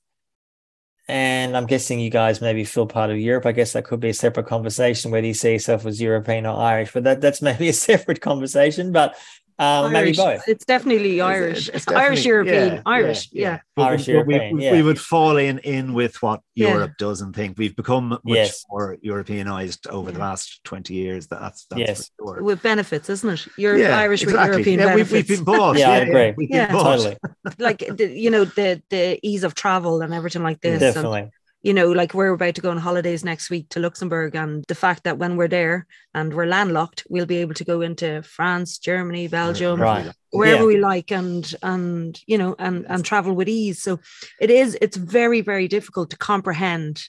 [1.09, 3.47] and I'm guessing you guys maybe feel part of Europe.
[3.47, 6.55] I guess that could be a separate conversation whether you see yourself as European or
[6.55, 8.91] Irish, but that, that's maybe a separate conversation.
[8.91, 9.17] But
[9.59, 10.47] um, maybe both.
[10.47, 11.67] It's definitely Irish.
[11.67, 12.73] It's, it's definitely, Irish European.
[12.75, 13.59] Yeah, Irish, yeah.
[13.75, 13.83] yeah.
[13.83, 14.55] Irish European.
[14.55, 14.71] We, yeah.
[14.71, 18.65] we, would fall in in with what Europe does and think we've become much yes.
[18.69, 21.27] more Europeanized over the last twenty years.
[21.27, 22.11] That's that's yes.
[22.19, 22.41] Sure.
[22.41, 23.47] With benefits, isn't it?
[23.57, 24.57] You're Irish exactly.
[24.57, 25.11] with European benefits.
[25.11, 25.77] We've, we've, been bought.
[25.77, 26.47] yeah, I agree.
[26.49, 27.17] Yeah, totally.
[27.59, 30.79] like the, you know the the ease of travel and everything like this.
[30.79, 31.21] Definitely.
[31.21, 34.63] And, you know, like we're about to go on holidays next week to Luxembourg, and
[34.67, 38.21] the fact that when we're there and we're landlocked, we'll be able to go into
[38.23, 40.11] France, Germany, Belgium, right.
[40.31, 40.67] wherever yeah.
[40.67, 43.81] we like, and and you know, and and travel with ease.
[43.81, 43.99] So
[44.39, 44.77] it is.
[44.81, 47.03] It's very very difficult to comprehend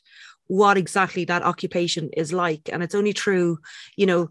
[0.48, 3.58] what exactly that occupation is like, and it's only true,
[3.96, 4.30] you know,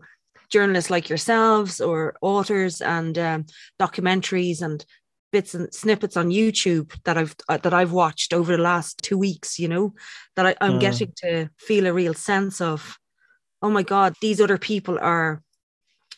[0.50, 3.46] journalists like yourselves or authors and um,
[3.80, 4.86] documentaries and
[5.32, 9.18] bits and snippets on YouTube that I've uh, that I've watched over the last two
[9.18, 9.60] weeks.
[9.60, 9.94] You know,
[10.36, 10.80] that I, am mm.
[10.80, 12.98] getting to feel a real sense of,
[13.62, 15.42] oh my God, these other people are,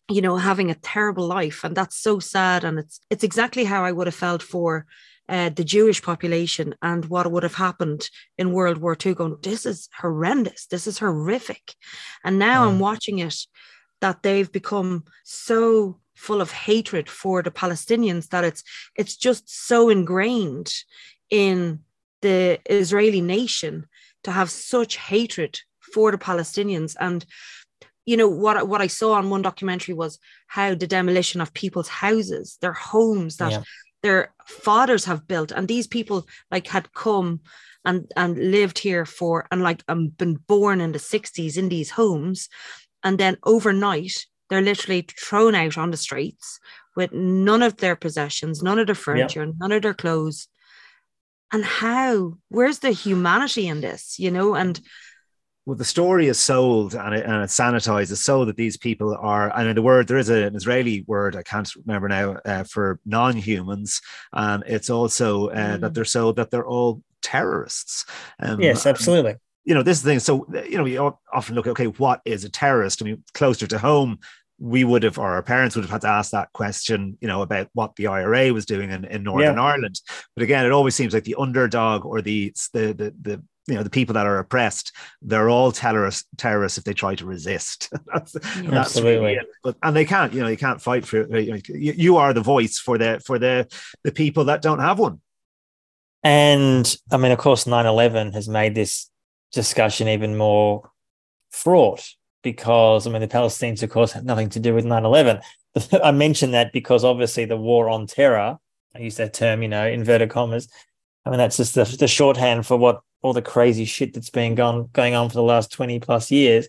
[0.09, 2.63] you know, having a terrible life, and that's so sad.
[2.63, 4.85] And it's it's exactly how I would have felt for.
[5.29, 9.65] Uh, the Jewish population and what would have happened in World War II, going, this
[9.65, 11.73] is horrendous, this is horrific.
[12.25, 12.67] And now mm.
[12.69, 13.37] I'm watching it
[14.01, 18.63] that they've become so full of hatred for the Palestinians that it's
[18.95, 20.71] it's just so ingrained
[21.29, 21.79] in
[22.21, 23.87] the Israeli nation
[24.23, 26.95] to have such hatred for the Palestinians.
[26.99, 27.25] And
[28.05, 31.87] you know what what I saw on one documentary was how the demolition of people's
[31.87, 33.63] houses their homes that yeah.
[34.03, 35.51] their fathers have built.
[35.51, 37.41] And these people like had come
[37.85, 41.89] and and lived here for and like um, been born in the 60s in these
[41.89, 42.49] homes
[43.03, 46.59] and then overnight they're literally thrown out on the streets
[46.95, 49.55] with none of their possessions, none of their furniture, yep.
[49.59, 50.49] none of their clothes.
[51.53, 52.37] And how?
[52.49, 54.19] Where's the humanity in this?
[54.19, 54.79] You know, and
[55.65, 58.11] well, the story is sold and, it, and it's sanitized.
[58.11, 61.35] It's so that these people are, and in the word, there is an Israeli word,
[61.35, 64.01] I can't remember now, uh, for non humans.
[64.33, 65.81] And it's also uh, mm.
[65.81, 68.05] that they're sold that they're all terrorists.
[68.39, 69.35] Um, yes, absolutely.
[69.63, 70.19] You know, this is the thing.
[70.19, 73.01] So, you know, we often look at, okay, what is a terrorist?
[73.01, 74.19] I mean, closer to home,
[74.57, 77.41] we would have, or our parents would have had to ask that question, you know,
[77.41, 79.63] about what the IRA was doing in, in Northern yeah.
[79.63, 79.99] Ireland.
[80.35, 83.83] But again, it always seems like the underdog or the, the, the, the, you know
[83.83, 88.31] the people that are oppressed they're all terrorists terrorists if they try to resist that's,
[88.31, 91.59] that's absolutely really but and they can't you know you can't fight for you, know,
[91.69, 93.67] you, you are the voice for the for the
[94.03, 95.21] the people that don't have one
[96.23, 99.10] and i mean of course 9-11 has made this
[99.51, 100.89] discussion even more
[101.49, 105.41] fraught because I mean the Palestinians, of course, have nothing to do with 9-11.
[106.03, 108.57] I mention that because obviously the war on terror,
[108.95, 110.67] I use that term, you know, inverted commas.
[111.25, 114.55] I mean, that's just the, the shorthand for what all the crazy shit that's been
[114.55, 116.67] gone going on for the last 20 plus years.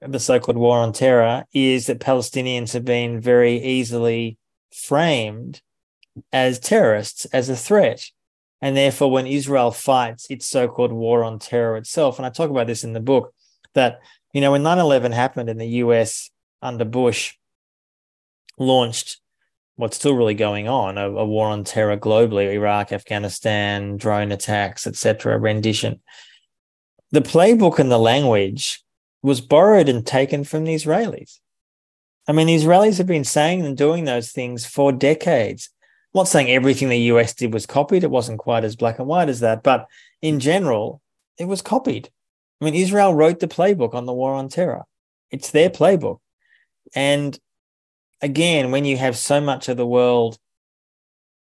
[0.00, 4.38] The so-called war on terror is that Palestinians have been very easily
[4.72, 5.60] framed
[6.32, 8.10] as terrorists, as a threat.
[8.60, 12.50] And therefore, when Israel fights its so called war on terror itself, and I talk
[12.50, 13.32] about this in the book,
[13.74, 14.00] that,
[14.32, 17.34] you know, when 9 11 happened in the US under Bush,
[18.58, 19.20] launched
[19.76, 24.86] what's still really going on a, a war on terror globally Iraq, Afghanistan, drone attacks,
[24.86, 26.00] etc., rendition.
[27.12, 28.82] The playbook and the language
[29.22, 31.38] was borrowed and taken from the Israelis.
[32.26, 35.70] I mean, the Israelis have been saying and doing those things for decades.
[36.14, 38.02] I'm not saying everything the US did was copied.
[38.02, 39.86] It wasn't quite as black and white as that, but
[40.22, 40.40] in mm.
[40.40, 41.02] general,
[41.38, 42.10] it was copied.
[42.60, 44.84] I mean, Israel wrote the playbook on the war on terror.
[45.30, 46.18] It's their playbook.
[46.94, 47.38] And
[48.20, 50.38] again, when you have so much of the world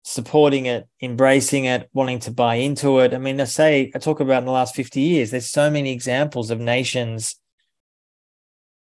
[0.04, 4.20] supporting it, embracing it, wanting to buy into it, I mean, I say, I talk
[4.20, 7.40] about in the last 50 years, there's so many examples of nations,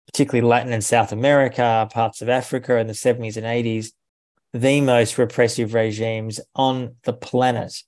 [0.06, 3.92] particularly Latin and South America, parts of Africa in the 70s and 80s,
[4.52, 7.82] the most repressive regimes on the planet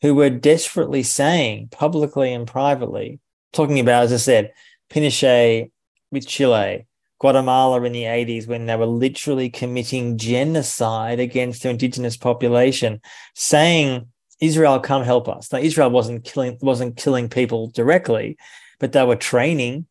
[0.00, 3.20] who were desperately saying publicly and privately,
[3.52, 4.52] talking about, as I said,
[4.90, 5.70] Pinochet
[6.10, 6.86] with Chile,
[7.20, 13.00] Guatemala in the 80s, when they were literally committing genocide against the indigenous population,
[13.34, 14.06] saying,
[14.40, 15.52] Israel, come help us.
[15.52, 18.36] Now, Israel wasn't killing wasn't killing people directly,
[18.78, 19.86] but they were training,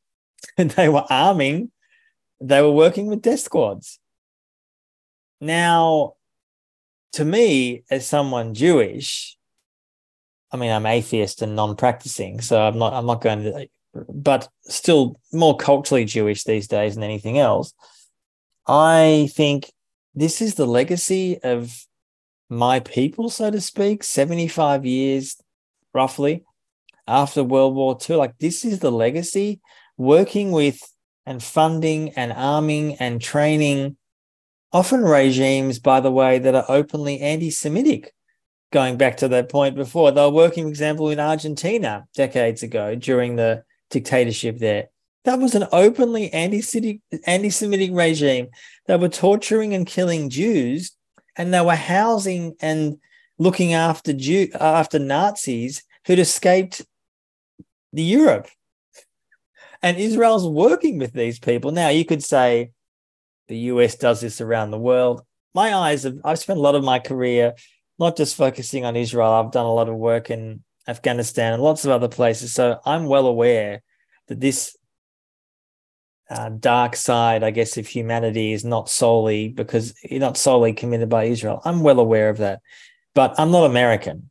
[0.57, 1.71] and they were arming,
[2.39, 3.99] they were working with death squads.
[5.39, 6.13] Now,
[7.13, 9.37] to me, as someone Jewish,
[10.51, 12.93] I mean, I'm atheist and non-practicing, so I'm not.
[12.93, 17.73] I'm not going to, but still more culturally Jewish these days than anything else.
[18.65, 19.71] I think
[20.15, 21.85] this is the legacy of
[22.49, 24.03] my people, so to speak.
[24.03, 25.35] Seventy-five years,
[25.93, 26.45] roughly,
[27.07, 28.15] after World War II.
[28.15, 29.59] Like this is the legacy.
[29.97, 30.81] Working with
[31.25, 33.97] and funding and arming and training
[34.71, 38.13] often regimes, by the way, that are openly anti Semitic.
[38.71, 42.95] Going back to that point before, they were working, for example, in Argentina decades ago
[42.95, 44.89] during the dictatorship there.
[45.23, 48.47] That was an openly anti Semitic regime.
[48.87, 50.91] They were torturing and killing Jews,
[51.37, 52.97] and they were housing and
[53.37, 56.81] looking after Jew after Nazis who'd escaped
[57.93, 58.47] the Europe.
[59.83, 61.71] And Israel's working with these people.
[61.71, 62.71] Now you could say,
[63.47, 65.21] the US does this around the world.
[65.53, 67.53] My eyes have, I've spent a lot of my career
[67.99, 71.83] not just focusing on Israel, I've done a lot of work in Afghanistan and lots
[71.83, 72.53] of other places.
[72.53, 73.81] So I'm well aware
[74.27, 74.75] that this
[76.29, 81.09] uh, dark side, I guess, of humanity is not solely because you're not solely committed
[81.09, 81.61] by Israel.
[81.63, 82.61] I'm well aware of that,
[83.13, 84.29] but I'm not American,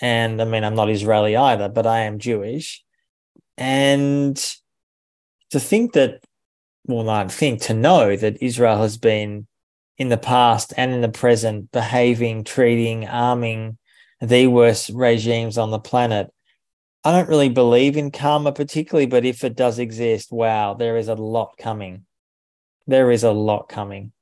[0.00, 2.84] and I mean I'm not Israeli either, but I am Jewish,
[3.56, 4.36] and
[5.50, 6.22] to think that
[6.88, 9.46] well, I think to know that Israel has been
[9.98, 13.78] in the past and in the present behaving, treating, arming
[14.20, 16.32] the worst regimes on the planet.
[17.04, 21.08] I don't really believe in karma particularly, but if it does exist, wow, there is
[21.08, 22.06] a lot coming.
[22.86, 24.12] There is a lot coming.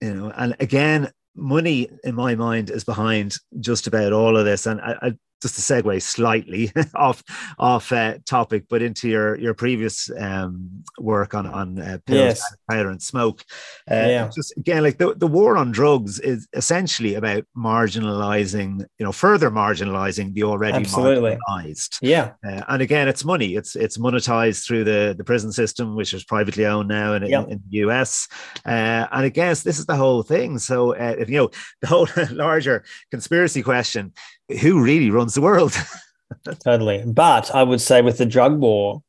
[0.00, 4.66] You know, and again, money in my mind is behind just about all of this.
[4.66, 7.22] And I, I just to segue slightly off
[7.58, 12.56] off uh, topic, but into your your previous um, work on on uh, pills, yes.
[12.70, 13.44] powder, and smoke.
[13.90, 14.30] Uh, yeah.
[14.34, 19.50] Just again, like the, the war on drugs is essentially about marginalizing, you know, further
[19.50, 21.36] marginalizing the already Absolutely.
[21.48, 21.98] marginalized.
[22.00, 22.32] Yeah.
[22.46, 23.54] Uh, and again, it's money.
[23.54, 27.46] It's it's monetized through the the prison system, which is privately owned now in, yep.
[27.46, 28.28] in, in, the US.
[28.64, 30.58] Uh, and I guess this is the whole thing.
[30.58, 31.50] So, uh, if you know
[31.82, 34.12] the whole larger conspiracy question
[34.60, 35.74] who really runs the world?
[36.64, 37.02] totally.
[37.06, 39.02] But I would say with the drug war,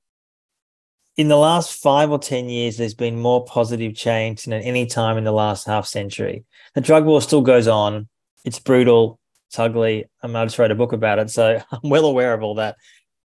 [1.15, 4.85] in the last five or 10 years, there's been more positive change than at any
[4.85, 6.45] time in the last half century.
[6.75, 8.07] The drug war still goes on.
[8.45, 9.19] It's brutal.
[9.49, 10.05] It's ugly.
[10.21, 12.75] I, just wrote a book about it, so I'm well aware of all that.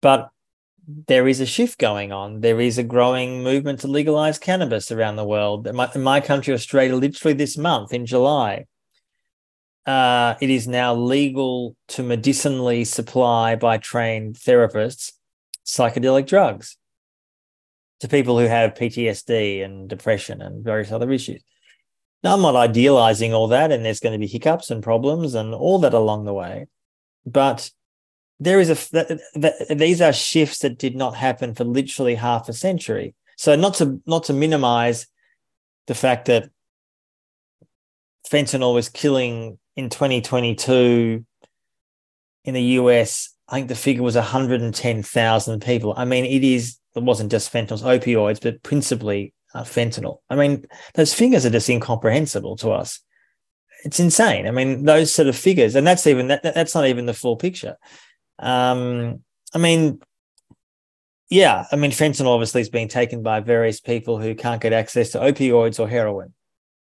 [0.01, 0.29] But
[1.07, 2.41] there is a shift going on.
[2.41, 5.67] There is a growing movement to legalize cannabis around the world.
[5.67, 8.65] In my, in my country, Australia, literally this month in July,
[9.85, 15.13] uh, it is now legal to medicinally supply by trained therapists
[15.65, 16.77] psychedelic drugs
[17.99, 21.43] to people who have PTSD and depression and various other issues.
[22.23, 25.53] Now, I'm not idealizing all that, and there's going to be hiccups and problems and
[25.53, 26.67] all that along the way.
[27.25, 27.71] But
[28.39, 33.13] there is a these are shifts that did not happen for literally half a century.
[33.37, 35.07] So not to not to minimize
[35.87, 36.49] the fact that
[38.31, 41.25] fentanyl was killing in 2022
[42.45, 43.35] in the US.
[43.47, 45.93] I think the figure was 110,000 people.
[45.97, 50.19] I mean, it is it wasn't just fentanyl, opioids, but principally uh, fentanyl.
[50.29, 52.99] I mean, those figures are just incomprehensible to us.
[53.83, 54.47] It's insane.
[54.47, 57.35] I mean, those sort of figures, and that's even that, that's not even the full
[57.35, 57.77] picture.
[58.39, 59.99] Um, I mean,
[61.29, 65.11] yeah, I mean, fentanyl obviously is being taken by various people who can't get access
[65.11, 66.33] to opioids or heroin,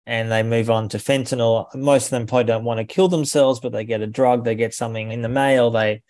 [0.07, 1.75] and they move on to fentanyl.
[1.75, 4.55] Most of them probably don't want to kill themselves, but they get a drug, they
[4.55, 6.03] get something in the mail, they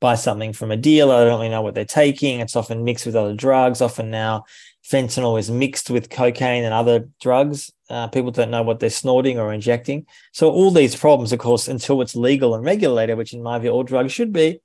[0.00, 1.24] buy something from a dealer.
[1.24, 2.40] They don't really know what they're taking.
[2.40, 3.80] It's often mixed with other drugs.
[3.80, 4.44] Often now,
[4.84, 7.72] fentanyl is mixed with cocaine and other drugs.
[7.88, 10.06] Uh, people don't know what they're snorting or injecting.
[10.32, 13.70] So all these problems, of course, until it's legal and regulated, which in my view
[13.70, 14.60] all drugs should be,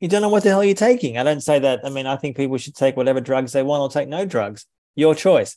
[0.00, 1.16] you don't know what the hell you're taking.
[1.16, 1.80] I don't say that.
[1.84, 4.66] I mean, I think people should take whatever drugs they want or take no drugs.
[4.96, 5.56] Your choice.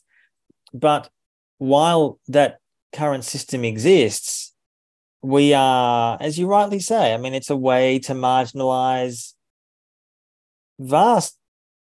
[0.72, 1.10] But
[1.58, 2.60] while that
[2.92, 4.54] current system exists,
[5.22, 9.34] we are, as you rightly say, I mean, it's a way to marginalize
[10.78, 11.38] vast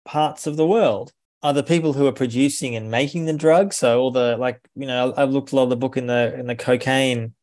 [0.06, 1.12] parts of the world.
[1.42, 3.76] Are the people who are producing and making the drugs?
[3.76, 6.34] So all the like, you know, I've looked a lot of the book in the
[6.40, 7.34] in the cocaine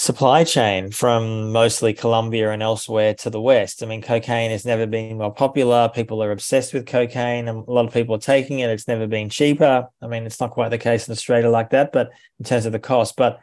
[0.00, 3.82] supply chain from mostly Colombia and elsewhere to the West.
[3.82, 5.90] I mean, cocaine has never been more popular.
[5.92, 8.70] People are obsessed with cocaine, and a lot of people are taking it.
[8.70, 9.88] It's never been cheaper.
[10.00, 12.70] I mean, it's not quite the case in Australia like that, but in terms of
[12.70, 13.40] the cost, but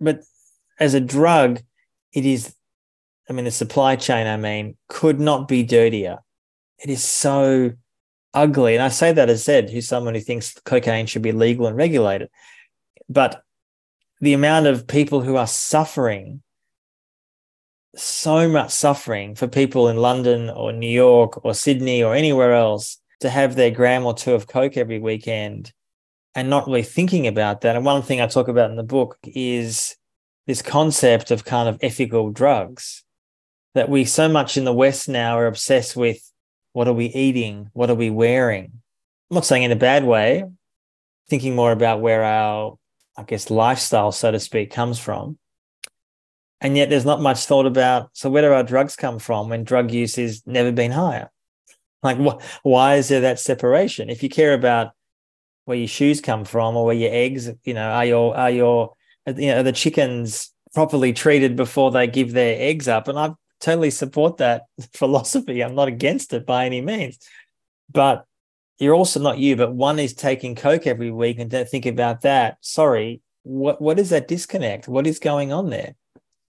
[0.00, 0.22] but
[0.80, 1.60] as a drug,
[2.14, 2.54] it is,
[3.28, 6.20] I mean, the supply chain, I mean, could not be dirtier.
[6.78, 7.72] It is so
[8.32, 8.74] ugly.
[8.74, 11.76] And I say that as said, who's someone who thinks cocaine should be legal and
[11.76, 12.30] regulated.
[13.08, 13.44] But
[14.22, 16.42] the amount of people who are suffering,
[17.96, 22.98] so much suffering for people in London or New York or Sydney or anywhere else
[23.20, 25.72] to have their gram or two of Coke every weekend
[26.36, 27.74] and not really thinking about that.
[27.74, 29.96] And one thing I talk about in the book is
[30.46, 33.02] this concept of kind of ethical drugs
[33.74, 36.20] that we so much in the West now are obsessed with
[36.74, 37.70] what are we eating?
[37.72, 38.70] What are we wearing?
[39.30, 40.44] I'm not saying in a bad way,
[41.28, 42.78] thinking more about where our,
[43.16, 45.38] I guess, lifestyle, so to speak, comes from.
[46.60, 49.64] And yet there's not much thought about so where do our drugs come from when
[49.64, 51.30] drug use has never been higher?
[52.02, 54.08] Like, wh- why is there that separation?
[54.08, 54.92] If you care about
[55.64, 58.94] where your shoes come from or where your eggs, you know, are your are your
[59.26, 63.08] you know the chickens properly treated before they give their eggs up?
[63.08, 64.62] And I totally support that
[64.94, 65.62] philosophy.
[65.62, 67.18] I'm not against it by any means,
[67.90, 68.24] but
[68.78, 69.56] you're also not you.
[69.56, 72.58] But one is taking coke every week and don't think about that.
[72.60, 74.88] Sorry, what what is that disconnect?
[74.88, 75.94] What is going on there?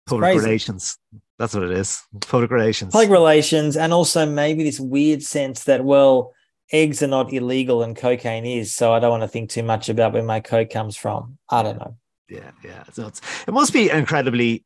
[0.06, 0.98] Public relations.
[1.38, 2.02] That's what it is.
[2.20, 2.92] Public relations.
[2.92, 6.34] Public relations, and also maybe this weird sense that well
[6.72, 8.74] eggs are not illegal and cocaine is.
[8.74, 11.38] So I don't want to think too much about where my coke comes from.
[11.48, 11.96] I don't know.
[12.28, 12.84] Yeah, yeah.
[12.92, 14.64] So it's, it must be incredibly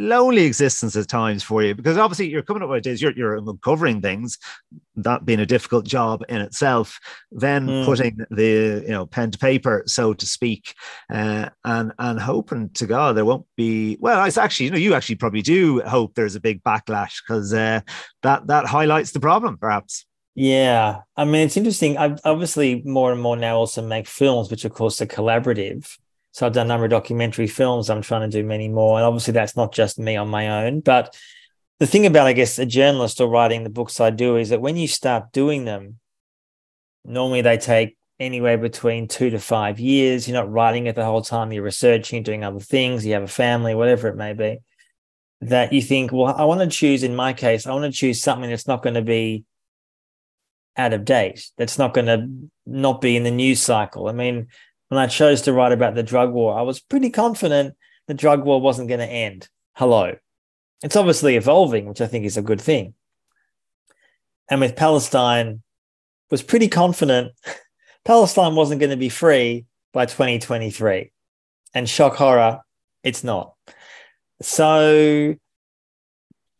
[0.00, 3.36] lonely existence at times for you because obviously you're coming up with ideas, you're, you're
[3.36, 4.38] uncovering things,
[4.96, 6.98] that being a difficult job in itself,
[7.30, 7.84] then mm.
[7.84, 10.74] putting the you know pen to paper, so to speak,
[11.12, 14.94] uh, and and hoping to God there won't be well, it's actually you know you
[14.94, 17.80] actually probably do hope there's a big backlash because uh,
[18.22, 20.06] that that highlights the problem perhaps.
[20.34, 21.98] Yeah, I mean it's interesting.
[21.98, 25.86] I obviously more and more now also make films, which of course are collaborative.
[26.32, 27.90] So I've done a number of documentary films.
[27.90, 30.80] I'm trying to do many more, and obviously that's not just me on my own.
[30.80, 31.16] But
[31.80, 34.60] the thing about, I guess, a journalist or writing the books I do is that
[34.60, 35.98] when you start doing them,
[37.04, 40.28] normally they take anywhere between two to five years.
[40.28, 41.52] You're not writing it the whole time.
[41.52, 43.04] You're researching, doing other things.
[43.04, 44.58] You have a family, whatever it may be.
[45.40, 47.02] That you think, well, I want to choose.
[47.02, 49.44] In my case, I want to choose something that's not going to be
[50.76, 51.50] out of date.
[51.56, 52.28] That's not going to
[52.66, 54.08] not be in the news cycle.
[54.08, 54.48] I mean,
[54.90, 57.76] when I chose to write about the drug war, I was pretty confident
[58.08, 59.48] the drug war wasn't going to end.
[59.74, 60.16] Hello.
[60.82, 62.94] It's obviously evolving, which I think is a good thing.
[64.50, 65.62] And with Palestine,
[66.30, 67.32] was pretty confident
[68.04, 71.12] Palestine wasn't going to be free by 2023.
[71.74, 72.60] And shock horror,
[73.04, 73.54] it's not.
[74.42, 75.36] So,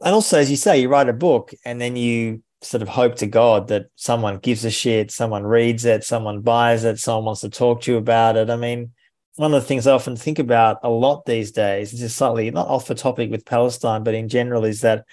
[0.04, 3.16] and also, as you say, you write a book and then you sort of hope
[3.16, 7.40] to God that someone gives a shit, someone reads it, someone buys it, someone wants
[7.40, 8.50] to talk to you about it.
[8.50, 8.92] I mean,
[9.36, 12.50] one of the things I often think about a lot these days, this is slightly
[12.50, 15.06] not off the topic with Palestine, but in general, is that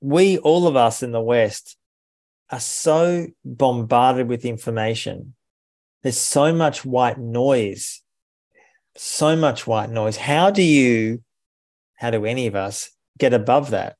[0.00, 1.76] we, all of us in the West,
[2.50, 5.34] are so bombarded with information.
[6.02, 8.02] There's so much white noise,
[8.94, 10.16] so much white noise.
[10.16, 11.22] How do you,
[11.94, 13.96] how do any of us get above that?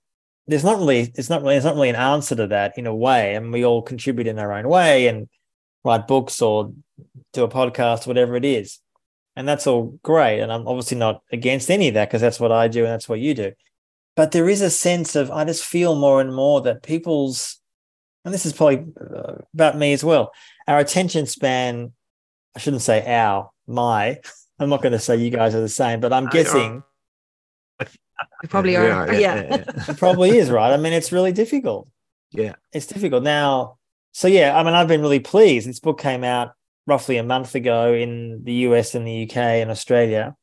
[0.47, 2.95] There's not really, it's not really, it's not really an answer to that in a
[2.95, 3.35] way.
[3.35, 5.29] And we all contribute in our own way and
[5.85, 6.73] write books or
[7.33, 8.79] do a podcast, whatever it is.
[9.37, 10.41] And that's all great.
[10.41, 13.09] And I'm obviously not against any of that because that's what I do and that's
[13.09, 13.53] what you do.
[14.15, 17.63] But there is a sense of, I just feel more and more that people's
[18.25, 20.33] and this is probably uh, about me as well.
[20.69, 21.93] Our attention span,
[22.55, 24.21] I shouldn't say our, my,
[24.59, 26.83] I'm not going to say you guys are the same, but I'm guessing.
[28.43, 28.91] You probably are.
[28.91, 29.15] are.
[29.15, 29.43] Yeah.
[29.43, 29.65] yeah.
[29.89, 30.73] it probably is, right?
[30.73, 31.89] I mean, it's really difficult.
[32.31, 32.55] Yeah.
[32.73, 33.23] It's difficult.
[33.23, 33.79] Now,
[34.13, 35.69] so yeah, I mean, I've been really pleased.
[35.69, 36.53] This book came out
[36.87, 40.35] roughly a month ago in the US and the UK and Australia.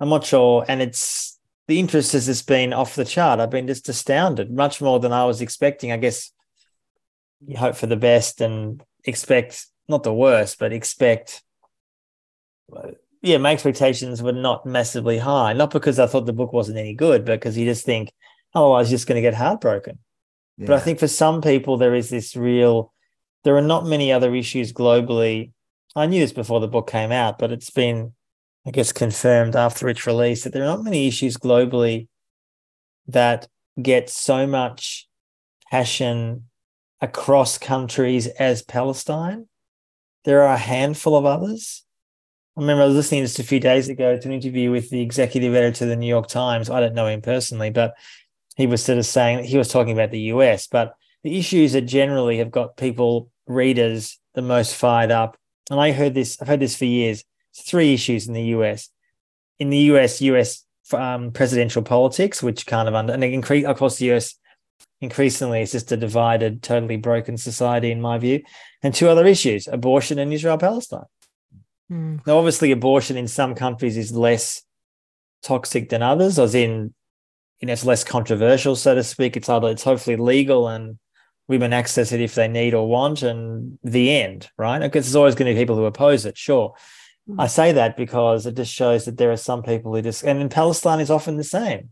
[0.00, 0.64] I'm not sure.
[0.68, 1.38] And it's
[1.68, 3.40] the interest has just been off the chart.
[3.40, 5.90] I've been just astounded, much more than I was expecting.
[5.90, 6.30] I guess
[7.46, 11.42] you hope for the best and expect not the worst, but expect.
[13.22, 15.52] Yeah, my expectations were not massively high.
[15.52, 18.12] Not because I thought the book wasn't any good, but because you just think,
[18.54, 19.98] oh, I was just going to get heartbroken.
[20.58, 20.66] Yeah.
[20.68, 22.92] But I think for some people, there is this real.
[23.44, 25.52] There are not many other issues globally.
[25.94, 28.12] I knew this before the book came out, but it's been,
[28.66, 32.08] I guess, confirmed after its release that there are not many issues globally
[33.08, 33.48] that
[33.80, 35.08] get so much
[35.70, 36.44] passion
[37.00, 39.46] across countries as Palestine.
[40.24, 41.84] There are a handful of others.
[42.56, 45.02] I remember I was listening just a few days ago to an interview with the
[45.02, 46.70] executive editor of the New York Times.
[46.70, 47.94] I don't know him personally, but
[48.56, 51.82] he was sort of saying he was talking about the US, but the issues that
[51.82, 55.36] generally have got people, readers, the most fired up.
[55.70, 57.24] And I heard this, I've heard this for years.
[57.54, 58.88] Three issues in the US.
[59.58, 64.12] In the US, US um, presidential politics, which kind of under, and increase, course, the
[64.12, 64.34] US
[65.02, 68.40] increasingly it's just a divided, totally broken society, in my view.
[68.82, 71.04] And two other issues abortion and Israel Palestine.
[71.90, 72.26] Mm.
[72.26, 74.62] Now, obviously, abortion in some countries is less
[75.42, 76.94] toxic than others, as in,
[77.60, 79.36] you know, it's less controversial, so to speak.
[79.36, 80.98] It's either it's hopefully legal and
[81.48, 84.80] women access it if they need or want, and the end, right?
[84.80, 86.74] Because there's always going to be people who oppose it, sure.
[87.28, 87.40] Mm.
[87.40, 90.40] I say that because it just shows that there are some people who just, and
[90.40, 91.90] in Palestine is often the same.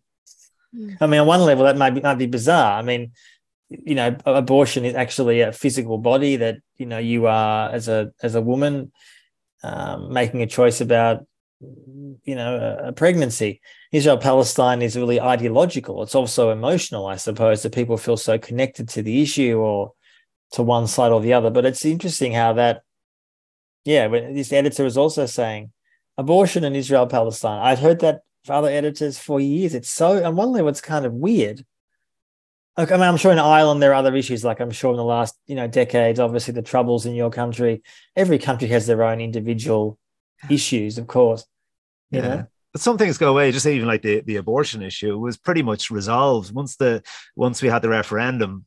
[0.74, 0.97] Mm.
[1.01, 2.78] I mean, on one level, that might be, might be bizarre.
[2.78, 3.12] I mean,
[3.68, 8.12] you know, abortion is actually a physical body that you know you are as a
[8.22, 8.92] as a woman
[9.64, 11.24] um, making a choice about
[11.60, 13.60] you know a, pregnancy.
[13.92, 16.02] Israel Palestine is really ideological.
[16.02, 19.92] It's also emotional, I suppose, that people feel so connected to the issue or
[20.52, 21.50] to one side or the other.
[21.50, 22.82] But it's interesting how that,
[23.84, 25.72] yeah, but this editor is also saying
[26.18, 27.60] abortion in Israel Palestine.
[27.64, 29.74] I've heard that for other editors for years.
[29.74, 31.64] It's so on one level, it's kind of weird.
[32.76, 34.44] Like, I mean, I'm sure in Ireland there are other issues.
[34.44, 37.82] Like I'm sure in the last, you know, decades, obviously the troubles in your country.
[38.16, 39.98] Every country has their own individual
[40.50, 41.46] issues, of course.
[42.10, 42.28] You yeah.
[42.28, 42.46] know?
[42.72, 43.52] But some things go away.
[43.52, 47.04] Just even like the, the abortion issue was pretty much resolved once the
[47.36, 48.64] once we had the referendum.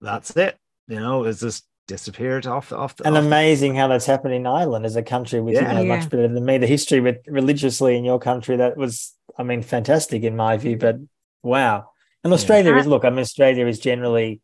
[0.00, 0.58] That's it.
[0.88, 2.96] You know, it's just disappeared off off.
[2.96, 3.78] The, and off amazing the...
[3.78, 5.68] how that's happened in Ireland as a country which yeah.
[5.68, 5.96] you know yeah.
[5.96, 6.58] much better than me.
[6.58, 10.76] The history with religiously in your country that was, I mean, fantastic in my view.
[10.76, 10.96] But
[11.44, 11.90] wow,
[12.26, 12.80] and Australia yeah.
[12.80, 13.04] is uh, look.
[13.04, 14.40] I mean, Australia is generally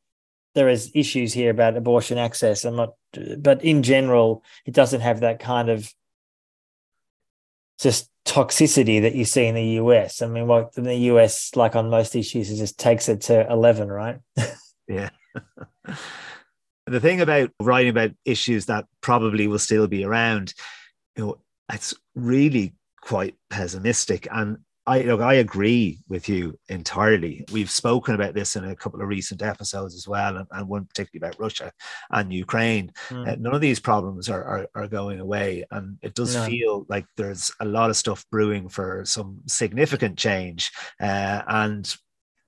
[0.55, 2.65] there is issues here about abortion access.
[2.65, 2.95] I'm not,
[3.39, 5.93] but in general, it doesn't have that kind of
[7.81, 10.23] just toxicity that you see in the US.
[10.23, 13.51] I mean, what in the US, like on most issues, it just takes it to
[13.51, 14.21] eleven, right?
[14.87, 15.11] yeah.
[16.87, 20.55] the thing about writing about issues that probably will still be around,
[21.17, 21.39] you know,
[21.73, 24.29] it's really quite pessimistic.
[24.31, 27.45] And I look, I agree with you entirely.
[27.53, 30.87] We've spoken about this in a couple of recent episodes as well, and, and one
[30.87, 31.73] particularly about Russia
[32.11, 32.93] and Ukraine.
[33.09, 33.29] Mm.
[33.29, 36.47] Uh, none of these problems are, are, are going away, and it does no.
[36.47, 40.73] feel like there's a lot of stuff brewing for some significant change.
[41.01, 41.97] Uh, and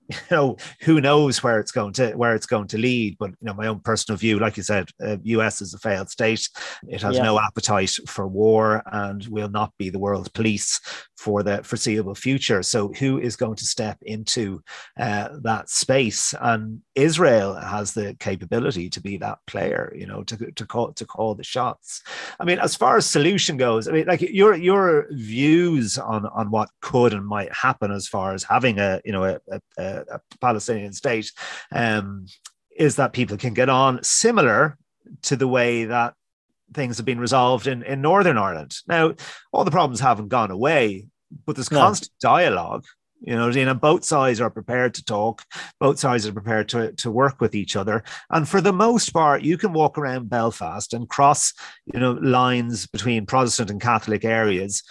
[0.09, 3.45] you know who knows where it's going to where it's going to lead but you
[3.47, 6.47] know my own personal view like you said uh, us is a failed state.
[6.87, 7.23] It has yeah.
[7.23, 10.79] no appetite for war and will not be the world police
[11.17, 12.63] for the foreseeable future.
[12.63, 14.61] So who is going to step into
[14.99, 16.33] uh, that space?
[16.39, 21.05] And israel has the capability to be that player you know to, to call to
[21.05, 22.01] call the shots.
[22.39, 26.51] I mean as far as solution goes i mean like your your views on on
[26.51, 29.94] what could and might happen as far as having a you know a, a a,
[30.41, 31.31] Palestinian state,
[31.71, 32.25] um,
[32.77, 34.77] is that people can get on similar
[35.23, 36.13] to the way that
[36.73, 38.75] things have been resolved in, in Northern Ireland.
[38.87, 39.13] Now,
[39.51, 41.07] all the problems haven't gone away,
[41.45, 41.79] but there's no.
[41.79, 42.85] constant dialogue.
[43.21, 45.41] You know, you know, both sides are prepared to talk.
[45.79, 48.03] Both sides are prepared to, to work with each other.
[48.29, 51.53] And for the most part, you can walk around Belfast and cross,
[51.91, 54.83] you know, lines between Protestant and Catholic areas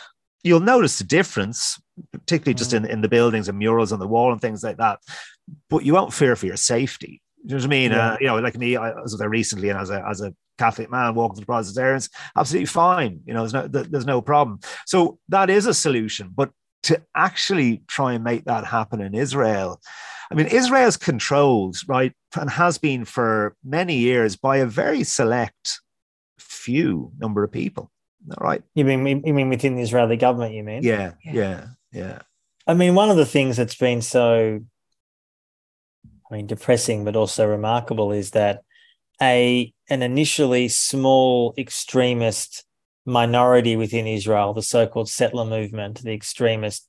[0.44, 1.80] you'll notice the difference,
[2.24, 2.78] particularly just mm.
[2.78, 5.00] in, in the buildings and murals on the wall and things like that.
[5.68, 7.20] But you won't fear for your safety.
[7.44, 7.90] You know what I mean?
[7.90, 8.12] Yeah.
[8.12, 10.90] Uh, you know, like me, I was there recently, and as a as a Catholic
[10.90, 13.20] man walking through Presbyterians, absolutely fine.
[13.26, 14.60] You know, there's no there's no problem.
[14.86, 16.32] So that is a solution.
[16.34, 16.50] But
[16.84, 19.80] to actually try and make that happen in Israel,
[20.30, 25.80] I mean, Israel's controlled, right, and has been for many years by a very select
[26.38, 27.90] few number of people
[28.40, 28.62] right?
[28.74, 30.54] You mean you mean within the Israeli government?
[30.54, 30.82] You mean?
[30.82, 32.22] Yeah, yeah, yeah, yeah.
[32.66, 34.60] I mean, one of the things that's been so,
[36.30, 38.62] I mean, depressing but also remarkable is that
[39.22, 42.64] a an initially small extremist
[43.06, 46.88] minority within Israel, the so-called settler movement, the extremist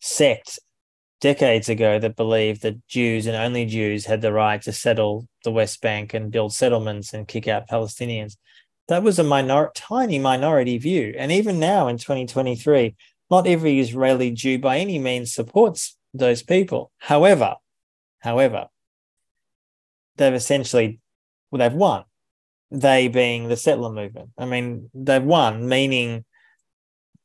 [0.00, 0.58] sect
[1.20, 5.50] decades ago that believed that Jews and only Jews had the right to settle the
[5.50, 8.36] West Bank and build settlements and kick out Palestinians
[8.88, 11.14] that was a minor, tiny minority view.
[11.16, 12.96] And even now in 2023,
[13.30, 16.90] not every Israeli Jew by any means supports those people.
[16.98, 17.56] However,
[18.20, 18.68] however,
[20.16, 21.00] they've essentially,
[21.50, 22.04] well, they've won.
[22.70, 24.30] They being the settler movement.
[24.36, 26.24] I mean, they've won, meaning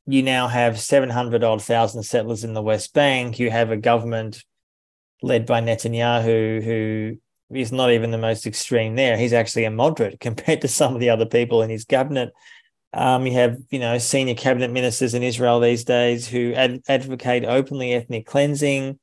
[0.06, 3.38] you now have 700 odd thousand settlers in the West Bank.
[3.38, 4.42] You have a government
[5.22, 7.16] led by Netanyahu who
[7.54, 9.16] is not even the most extreme there.
[9.16, 12.32] He's actually a moderate compared to some of the other people in his cabinet.
[12.94, 17.44] Um, you have, you know, senior cabinet ministers in Israel these days who ad- advocate
[17.44, 18.98] openly ethnic cleansing.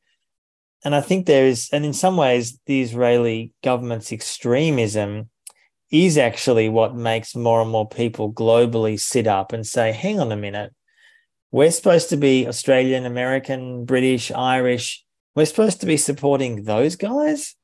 [0.83, 5.29] And I think there is, and in some ways, the Israeli government's extremism
[5.91, 10.31] is actually what makes more and more people globally sit up and say, hang on
[10.31, 10.73] a minute,
[11.51, 15.03] we're supposed to be Australian, American, British, Irish.
[15.35, 17.55] We're supposed to be supporting those guys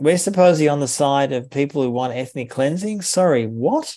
[0.00, 3.02] we're supposedly on the side of people who want ethnic cleansing.
[3.02, 3.96] Sorry, what?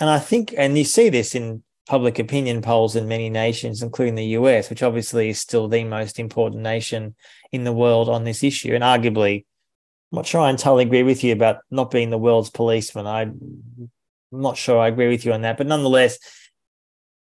[0.00, 4.14] And I think, and you see this in public opinion polls in many nations, including
[4.14, 7.14] the US, which obviously is still the most important nation
[7.50, 8.74] in the world on this issue.
[8.74, 9.46] And arguably,
[10.12, 13.06] I'm not sure I entirely agree with you about not being the world's policeman.
[13.06, 13.90] I'm
[14.30, 15.56] not sure I agree with you on that.
[15.56, 16.18] But nonetheless,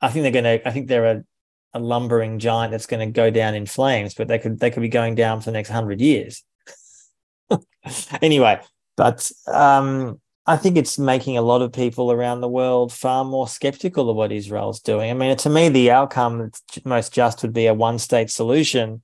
[0.00, 1.24] I think they're going to, I think they're a,
[1.74, 4.82] a lumbering giant that's going to go down in flames, but they could, they could
[4.82, 6.42] be going down for the next hundred years.
[8.22, 8.60] anyway,
[8.96, 13.46] but um, I think it's making a lot of people around the world far more
[13.46, 15.10] skeptical of what Israel's doing.
[15.10, 19.02] I mean, to me, the outcome that's most just would be a one state solution,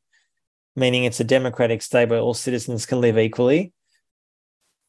[0.74, 3.72] meaning it's a democratic state where all citizens can live equally.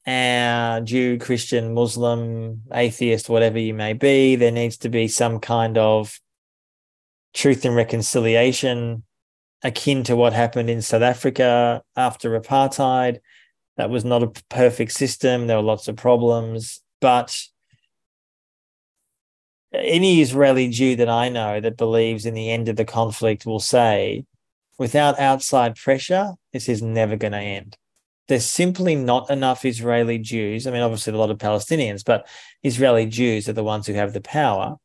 [0.05, 5.77] And Jew, Christian, Muslim, atheist, whatever you may be, there needs to be some kind
[5.77, 6.17] of
[7.33, 9.03] truth and reconciliation
[9.63, 13.19] akin to what happened in South Africa after apartheid
[13.77, 15.47] that was not a perfect system.
[15.47, 17.39] There were lots of problems, but
[19.73, 23.59] any Israeli Jew that I know that believes in the end of the conflict will
[23.59, 24.25] say,
[24.79, 27.77] without outside pressure, this is never going to end.
[28.27, 30.67] There's simply not enough Israeli Jews.
[30.67, 32.27] I mean, obviously, a lot of Palestinians, but
[32.63, 34.77] Israeli Jews are the ones who have the power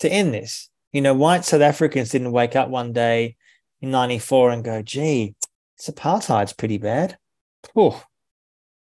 [0.00, 0.68] to end this.
[0.92, 3.36] You know, white South Africans didn't wake up one day
[3.80, 5.34] in 94 and go, gee,
[5.78, 7.16] this apartheid's pretty bad.
[7.74, 8.02] Oh,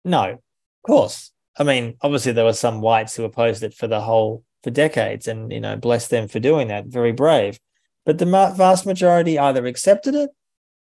[0.03, 0.39] no, of
[0.85, 1.31] course.
[1.57, 5.27] I mean, obviously there were some whites who opposed it for the whole for decades,
[5.27, 6.85] and you know, bless them for doing that.
[6.85, 7.59] Very brave.
[8.05, 10.29] But the vast majority either accepted it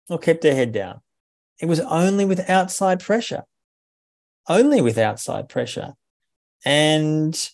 [0.10, 1.02] or kept their head down.
[1.60, 3.44] It was only with outside pressure,
[4.48, 5.94] only with outside pressure,
[6.66, 7.50] and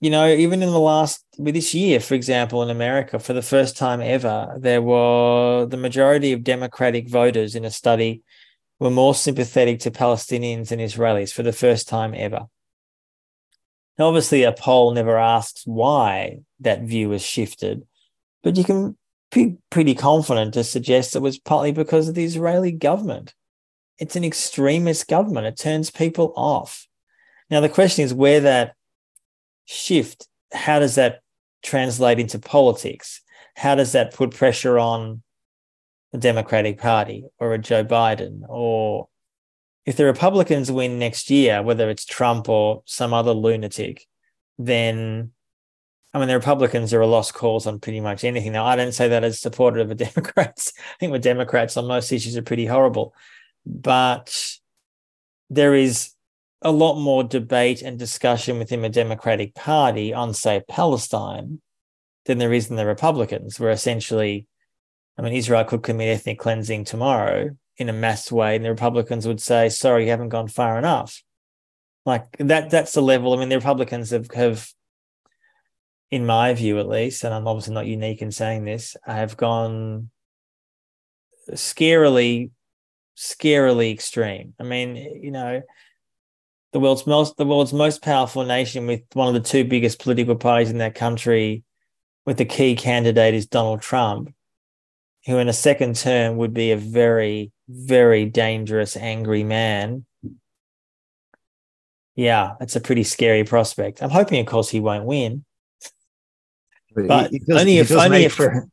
[0.00, 3.42] you know, even in the last with this year, for example, in America, for the
[3.42, 8.22] first time ever, there were the majority of Democratic voters in a study
[8.78, 12.46] were more sympathetic to Palestinians and Israelis for the first time ever.
[13.98, 17.86] Now, obviously, a poll never asks why that view has shifted,
[18.42, 18.96] but you can
[19.32, 23.34] be pretty confident to suggest it was partly because of the Israeli government.
[23.98, 25.46] It's an extremist government.
[25.46, 26.86] It turns people off.
[27.50, 28.74] Now, the question is where that
[29.64, 31.20] shift, how does that
[31.62, 33.20] translate into politics?
[33.56, 35.22] How does that put pressure on
[36.12, 38.42] the Democratic Party or a Joe Biden?
[38.48, 39.08] Or
[39.86, 44.06] if the Republicans win next year, whether it's Trump or some other lunatic,
[44.58, 45.32] then
[46.14, 48.52] I mean, the Republicans are a lost cause on pretty much anything.
[48.52, 50.72] Now, I don't say that as supporter of the Democrats.
[50.76, 53.14] I think the Democrats on most issues are pretty horrible,
[53.66, 54.56] but
[55.50, 56.12] there is
[56.62, 61.60] a lot more debate and discussion within the Democratic Party on, say, Palestine
[62.24, 64.46] than there is in the Republicans, where essentially,
[65.18, 69.26] I mean, Israel could commit ethnic cleansing tomorrow in a mass way, and the Republicans
[69.26, 71.22] would say, sorry, you haven't gone far enough.
[72.06, 73.34] Like that, that's the level.
[73.34, 74.68] I mean, the Republicans have, have
[76.10, 80.10] in my view at least, and I'm obviously not unique in saying this, have gone
[81.52, 82.50] scarily,
[83.16, 84.54] scarily extreme.
[84.58, 85.62] I mean, you know,
[86.72, 90.36] the world's most the world's most powerful nation with one of the two biggest political
[90.36, 91.64] parties in that country,
[92.24, 94.32] with the key candidate is Donald Trump,
[95.28, 100.06] who in a second term would be a very, very dangerous, angry man.
[102.16, 104.02] Yeah, it's a pretty scary prospect.
[104.02, 105.44] I'm hoping, of course, he won't win.
[106.96, 108.68] But does, only if only if for,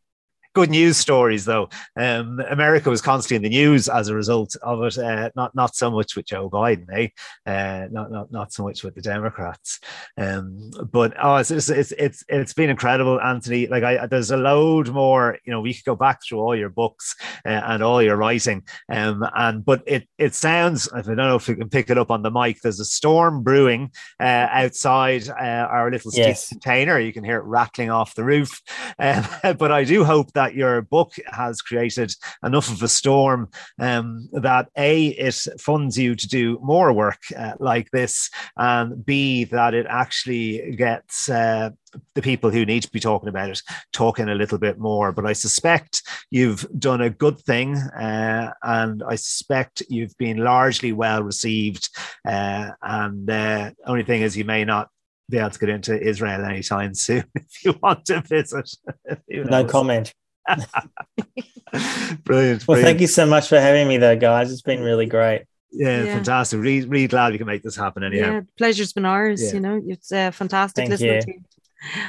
[0.55, 1.69] good news stories, though.
[1.95, 4.97] Um, America was constantly in the news as a result of it.
[4.97, 7.09] Uh, not not so much with Joe Biden, eh?
[7.45, 9.79] Uh, not not not so much with the Democrats.
[10.17, 13.67] Um, but oh, it's, it's it's it's been incredible, Antony.
[13.67, 15.37] Like I, there's a load more.
[15.45, 18.63] You know, we could go back through all your books uh, and all your writing.
[18.89, 20.89] Um, and but it it sounds.
[20.93, 22.61] I don't know if you can pick it up on the mic.
[22.61, 23.91] There's a storm brewing
[24.21, 26.47] uh, outside uh, our little yes.
[26.47, 26.97] container.
[26.97, 28.61] You can hear it rattling off the roof.
[28.97, 29.25] Um,
[29.57, 34.29] but I do hope that that your book has created enough of a storm um,
[34.31, 39.73] that A, it funds you to do more work uh, like this, and B, that
[39.73, 41.71] it actually gets uh,
[42.13, 45.11] the people who need to be talking about it talking a little bit more.
[45.11, 50.91] But I suspect you've done a good thing, uh, and I suspect you've been largely
[50.91, 51.89] well received.
[52.27, 54.89] Uh, and the uh, only thing is, you may not
[55.29, 58.69] be able to get into Israel anytime soon if you want to visit.
[59.29, 60.13] no comment.
[60.45, 62.67] Brilliant, brilliant.
[62.67, 64.51] Well, thank you so much for having me, there, guys.
[64.51, 65.43] It's been really great.
[65.71, 66.15] Yeah, yeah.
[66.15, 66.59] fantastic.
[66.59, 68.03] Really, really glad we can make this happen.
[68.03, 69.41] Anyhow, yeah, pleasure's been ours.
[69.41, 69.53] Yeah.
[69.53, 71.21] You know, it's uh, fantastic thank listening you.
[71.21, 72.01] to you.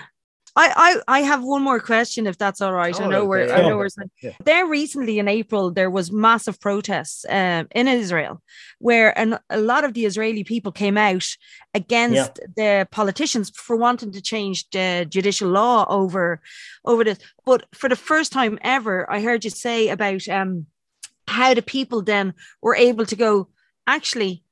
[0.59, 2.98] I, I I have one more question, if that's all right.
[2.98, 3.26] Oh, I know okay.
[3.26, 3.90] we're I know we're
[4.22, 4.32] yeah.
[4.44, 8.42] there recently in April there was massive protests um, in Israel,
[8.78, 11.26] where an, a lot of the Israeli people came out
[11.74, 12.46] against yeah.
[12.57, 16.40] the politicians for wanting to change the judicial law over
[16.86, 17.18] over this.
[17.44, 20.66] But for the first time ever, I heard you say about um
[21.28, 22.32] how the people then
[22.62, 23.48] were able to go
[23.86, 24.42] actually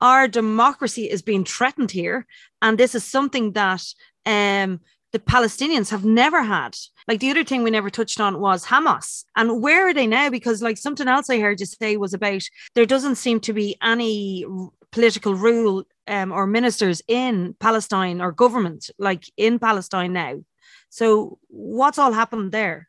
[0.00, 2.26] our democracy is being threatened here
[2.62, 3.82] and this is something that
[4.26, 4.80] um
[5.12, 6.76] the Palestinians have never had.
[7.08, 9.24] Like the other thing we never touched on was Hamas.
[9.36, 10.30] And where are they now?
[10.30, 12.42] Because, like, something else I heard you say was about
[12.74, 14.46] there doesn't seem to be any
[14.92, 20.40] political rule um, or ministers in Palestine or government, like in Palestine now.
[20.88, 22.88] So, what's all happened there?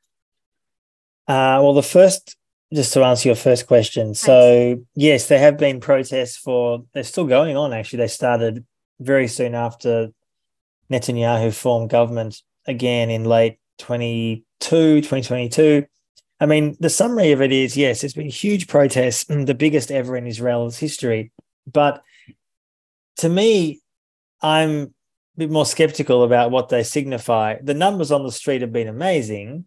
[1.28, 2.36] Uh, well, the first,
[2.74, 4.08] just to answer your first question.
[4.08, 4.20] Thanks.
[4.20, 7.98] So, yes, there have been protests for, they're still going on actually.
[7.98, 8.66] They started
[9.00, 10.10] very soon after
[10.92, 15.86] Netanyahu formed government again in late 22, 2022.
[16.40, 19.92] I mean, the summary of it is yes, there's been huge protests, mm, the biggest
[19.92, 21.32] ever in Israel's history.
[21.72, 22.04] But
[23.18, 23.82] to me,
[24.42, 24.88] I'm a
[25.38, 27.58] bit more skeptical about what they signify.
[27.62, 29.66] The numbers on the street have been amazing,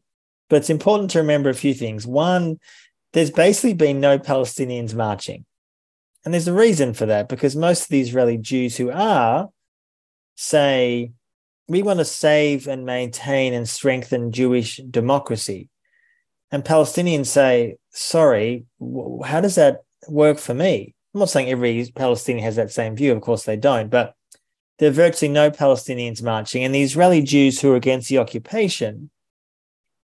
[0.50, 2.06] but it's important to remember a few things.
[2.06, 2.58] One,
[3.12, 5.44] there's basically been no Palestinians marching.
[6.24, 9.48] And there's a reason for that because most of the Israeli Jews who are
[10.34, 11.12] say
[11.68, 15.70] we want to save and maintain and strengthen Jewish democracy.
[16.50, 18.66] And Palestinians say, sorry,
[19.24, 20.94] how does that work for me?
[21.14, 23.12] I'm not saying every Palestinian has that same view.
[23.12, 23.88] Of course, they don't.
[23.88, 24.14] But
[24.78, 26.64] there are virtually no Palestinians marching.
[26.64, 29.10] And the Israeli Jews who are against the occupation,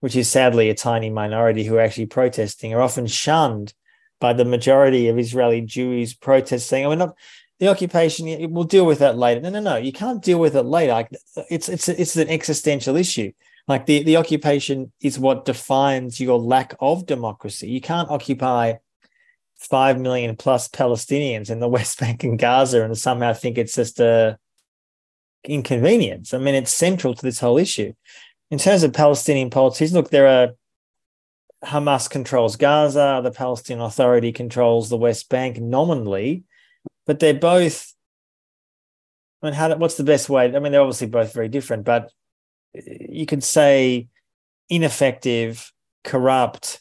[0.01, 3.75] which is sadly a tiny minority who are actually protesting, are often shunned
[4.21, 6.87] by the majority of Israeli Jews protesting.
[6.87, 7.17] we're not
[7.61, 9.41] the occupation we'll deal with that later.
[9.41, 11.09] No no no you can't deal with it later.
[11.51, 13.33] It's it's it's an existential issue.
[13.69, 17.69] Like the the occupation is what defines your lack of democracy.
[17.69, 18.75] You can't occupy
[19.59, 24.01] 5 million plus palestinians in the west bank and gaza and somehow think it's just
[24.01, 24.39] a
[25.45, 26.35] inconvenience.
[26.35, 27.95] I mean it's central to this whole issue.
[28.51, 30.55] In terms of Palestinian politics, look, there are
[31.65, 36.45] Hamas controls Gaza, the Palestinian Authority controls the West Bank nominally,
[37.07, 37.95] but they're both.
[39.43, 39.75] I mean, how?
[39.77, 40.55] What's the best way?
[40.55, 42.11] I mean, they're obviously both very different, but
[42.77, 44.09] uh, you could say
[44.69, 46.81] ineffective, corrupt,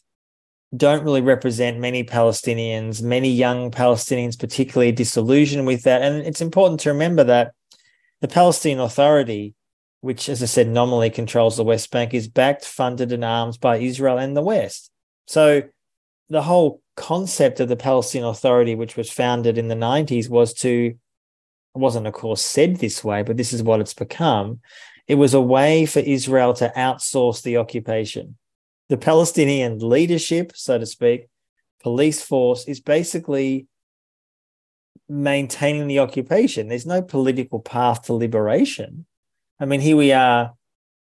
[0.75, 3.01] don't really represent many Palestinians.
[3.01, 6.01] Many young Palestinians, particularly, disillusioned with that.
[6.01, 7.53] And it's important to remember that
[8.21, 9.53] the Palestinian Authority,
[10.01, 13.77] which, as I said, nominally controls the West Bank, is backed, funded, and armed by
[13.77, 14.89] Israel and the West.
[15.27, 15.63] So
[16.29, 20.95] the whole concept of the Palestinian Authority, which was founded in the 90s, was to,
[21.73, 24.59] wasn't, of course, said this way, but this is what it's become.
[25.07, 28.37] It was a way for Israel to outsource the occupation
[28.89, 31.27] the Palestinian leadership, so to speak,
[31.81, 33.67] police force is basically
[35.09, 36.67] maintaining the occupation.
[36.67, 39.05] There's no political path to liberation.
[39.59, 40.53] I mean, here we are,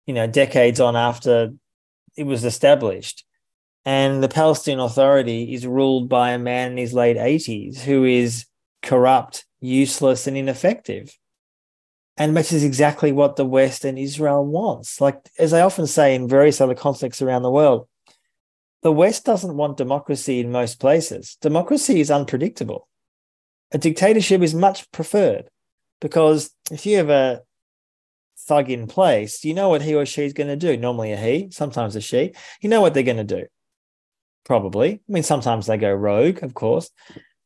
[0.06, 1.52] you know, decades on after
[2.16, 3.24] it was established.
[3.84, 8.46] And the Palestinian Authority is ruled by a man in his late 80s who is
[8.82, 11.16] corrupt, useless, and ineffective
[12.16, 15.00] and matches exactly what the West and Israel wants.
[15.00, 17.88] Like, as I often say in various other contexts around the world,
[18.82, 21.36] the West doesn't want democracy in most places.
[21.40, 22.88] Democracy is unpredictable.
[23.72, 25.48] A dictatorship is much preferred
[26.00, 27.42] because if you have a
[28.46, 30.76] thug in place, you know what he or she is going to do.
[30.76, 32.34] Normally a he, sometimes a she.
[32.60, 33.46] You know what they're going to do.
[34.44, 34.94] Probably.
[34.94, 36.90] I mean, sometimes they go rogue, of course,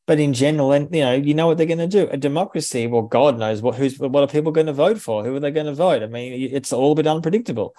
[0.06, 2.08] but in general, and you know, you know what they're going to do.
[2.10, 5.24] A democracy, well, God knows what who's what are people going to vote for?
[5.24, 6.02] Who are they going to vote?
[6.02, 7.74] I mean, it's all a bit unpredictable,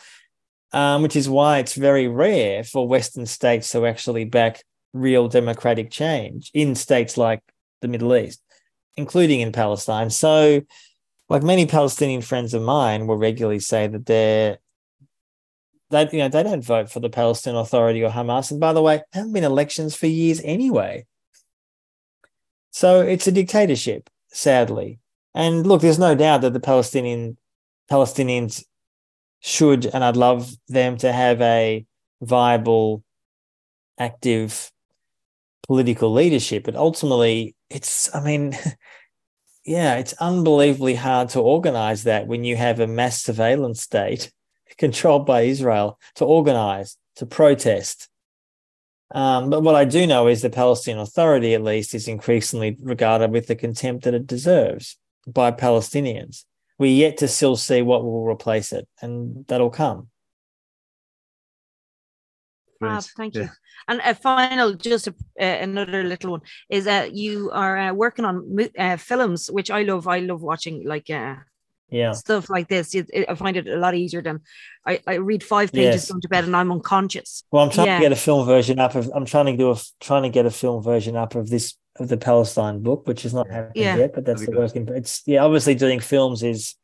[0.72, 4.64] um, which is why it's very rare for Western states to actually back
[4.94, 7.42] real democratic change in states like
[7.82, 8.42] the Middle East,
[8.98, 10.10] including in Palestine.
[10.10, 10.62] So,
[11.30, 14.60] like many Palestinian friends of mine will regularly say that they're
[15.90, 18.52] they you know they don't vote for the Palestinian Authority or Hamas.
[18.52, 21.06] And by the way, there haven't been elections for years anyway.
[22.72, 25.00] So it's a dictatorship, sadly.
[25.34, 27.38] And look, there's no doubt that the Palestinian
[27.92, 28.64] Palestinians
[29.40, 31.86] should, and I'd love them to have a
[32.22, 33.04] viable,
[33.98, 34.72] active
[35.66, 36.64] political leadership.
[36.64, 38.58] But ultimately, it's, I mean,
[39.66, 44.32] yeah, it's unbelievably hard to organize that when you have a mass surveillance state
[44.78, 48.10] controlled by Israel to organize, to protest,
[49.12, 53.32] um, but what I do know is the Palestinian Authority, at least, is increasingly regarded
[53.32, 56.44] with the contempt that it deserves by Palestinians.
[56.78, 60.10] We're yet to still see what will replace it, and that'll come.
[62.82, 63.42] Ah, thank you.
[63.42, 63.50] Yeah.
[63.88, 67.94] And a final, just a, uh, another little one is that uh, you are uh,
[67.94, 70.08] working on uh, films, which I love.
[70.08, 71.36] I love watching like uh,
[71.90, 74.42] yeah stuff like this it, it, i find it a lot easier than
[74.86, 76.12] i, I read five pages yes.
[76.12, 77.98] going to bed and i'm unconscious well i'm trying yeah.
[77.98, 80.46] to get a film version up of i'm trying to do a trying to get
[80.46, 83.96] a film version up of this of the palestine book which is not happening yeah.
[83.96, 86.76] yet but that's the work in it's yeah obviously doing films is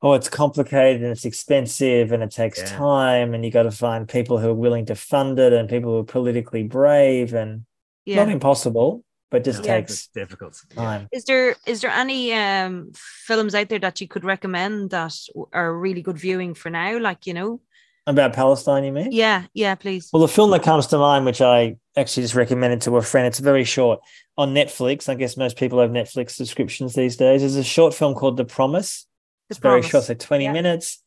[0.00, 2.76] oh it's complicated and it's expensive and it takes yeah.
[2.76, 5.92] time and you got to find people who are willing to fund it and people
[5.92, 7.64] who are politically brave and
[8.04, 8.16] yeah.
[8.16, 9.76] not impossible but just yeah.
[9.76, 11.08] takes difficult time.
[11.10, 15.14] Is there is there any um films out there that you could recommend that
[15.52, 16.98] are really good viewing for now?
[16.98, 17.60] Like you know,
[18.06, 19.10] about Palestine, you mean?
[19.10, 20.10] Yeah, yeah, please.
[20.12, 23.26] Well, the film that comes to mind, which I actually just recommended to a friend,
[23.26, 24.00] it's very short
[24.36, 25.08] on Netflix.
[25.08, 27.42] I guess most people have Netflix subscriptions these days.
[27.42, 29.06] Is a short film called The Promise.
[29.48, 29.82] The it's Promise.
[29.84, 30.52] very short, so twenty yeah.
[30.52, 31.02] minutes.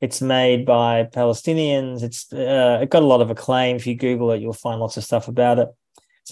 [0.00, 2.02] It's made by Palestinians.
[2.02, 3.76] It's uh, it got a lot of acclaim.
[3.76, 5.68] If you Google it, you'll find lots of stuff about it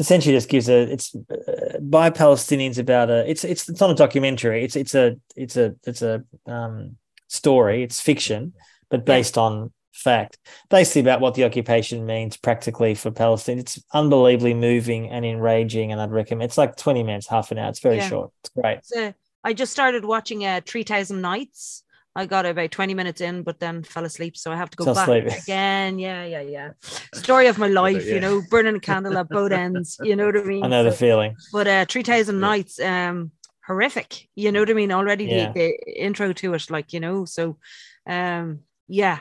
[0.00, 3.94] essentially just gives a it's uh, by Palestinians about a it's it's it's not a
[3.94, 4.64] documentary.
[4.64, 6.96] It's it's a it's a it's a um,
[7.28, 7.82] story.
[7.82, 8.52] It's fiction,
[8.90, 10.38] but based on fact,
[10.68, 13.58] basically about what the occupation means practically for Palestine.
[13.58, 16.50] It's unbelievably moving and enraging, and I'd recommend.
[16.50, 17.70] It's like twenty minutes, half an hour.
[17.70, 18.08] It's very yeah.
[18.08, 18.32] short.
[18.42, 18.84] It's great.
[18.84, 21.82] So I just started watching uh, Three Thousand Nights.
[22.16, 24.38] I got about 20 minutes in, but then fell asleep.
[24.38, 25.26] So I have to go back asleep.
[25.26, 25.98] again.
[25.98, 26.70] Yeah, yeah, yeah.
[27.12, 28.14] Story of my life, yeah.
[28.14, 29.98] you know, burning a candle at both ends.
[30.02, 30.64] You know what I mean?
[30.64, 31.36] I know so, the feeling.
[31.52, 33.32] But uh 3000 nights, um,
[33.66, 34.28] horrific.
[34.34, 34.92] You know what I mean?
[34.92, 35.52] Already yeah.
[35.52, 37.58] the, the, intro to it, like, you know, so
[38.06, 39.18] um, yeah.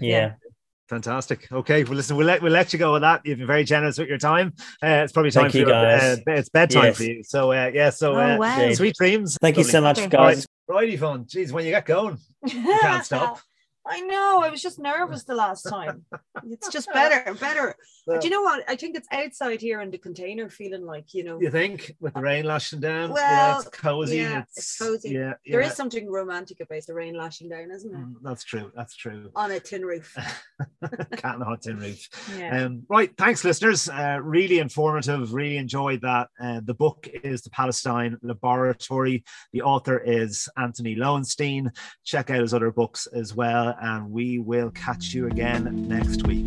[0.00, 0.34] Yeah.
[0.88, 1.52] Fantastic.
[1.52, 3.20] Okay, well, listen, we'll let we'll let you go with that.
[3.26, 4.54] You've been very generous with your time.
[4.82, 6.18] Uh, it's probably time Thank for you, guys.
[6.26, 6.96] Uh, it's bedtime yes.
[6.96, 7.22] for you.
[7.24, 8.72] So uh, yeah, so oh, uh, wow.
[8.72, 9.36] sweet dreams.
[9.38, 9.68] Thank Lovely.
[9.68, 10.46] you so much, guys.
[10.68, 11.24] Righty fun.
[11.24, 13.40] Jeez, when you get going, you can't stop.
[13.88, 14.42] I know.
[14.44, 16.04] I was just nervous the last time.
[16.50, 17.74] It's just better, better.
[18.06, 18.64] Well, Do you know what?
[18.68, 21.40] I think it's outside here in the container, feeling like you know.
[21.40, 23.10] You think with the rain lashing down?
[23.12, 24.16] Well, yeah, it's cozy.
[24.18, 25.10] Yeah, it's, it's cozy.
[25.10, 27.98] Yeah, yeah, there is something romantic about the rain lashing down, isn't it?
[27.98, 28.70] Mm, that's true.
[28.74, 29.30] That's true.
[29.34, 30.14] On a tin roof.
[31.16, 32.08] Cat on a tin roof.
[32.38, 32.64] Yeah.
[32.64, 33.10] Um, right.
[33.16, 33.88] Thanks, listeners.
[33.88, 35.32] Uh, really informative.
[35.32, 36.28] Really enjoyed that.
[36.40, 39.24] Uh, the book is the Palestine Laboratory.
[39.52, 41.70] The author is Antony Loewenstein.
[42.04, 46.46] Check out his other books as well and we will catch you again next week.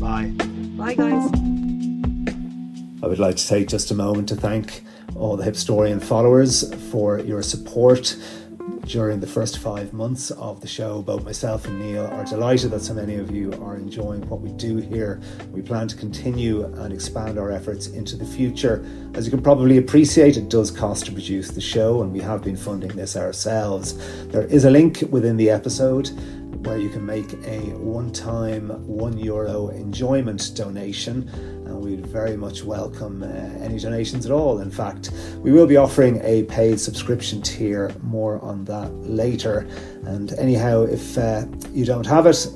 [0.00, 0.32] Bye.
[0.76, 1.30] Bye, guys.
[3.02, 4.82] I would like to take just a moment to thank
[5.14, 8.16] all the Hipstorian followers for your support
[8.86, 11.02] during the first five months of the show.
[11.02, 14.52] Both myself and Neil are delighted that so many of you are enjoying what we
[14.52, 15.20] do here.
[15.50, 18.84] We plan to continue and expand our efforts into the future.
[19.14, 22.42] As you can probably appreciate, it does cost to produce the show, and we have
[22.42, 23.94] been funding this ourselves.
[24.28, 26.10] There is a link within the episode
[26.64, 31.28] where you can make a one time one euro enjoyment donation.
[31.66, 34.60] And we'd very much welcome uh, any donations at all.
[34.60, 39.66] In fact, we will be offering a paid subscription tier, more on that later.
[40.04, 42.46] And anyhow, if uh, you don't have it,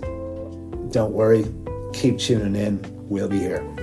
[0.92, 1.44] don't worry,
[1.92, 2.80] keep tuning in.
[3.08, 3.79] We'll be here.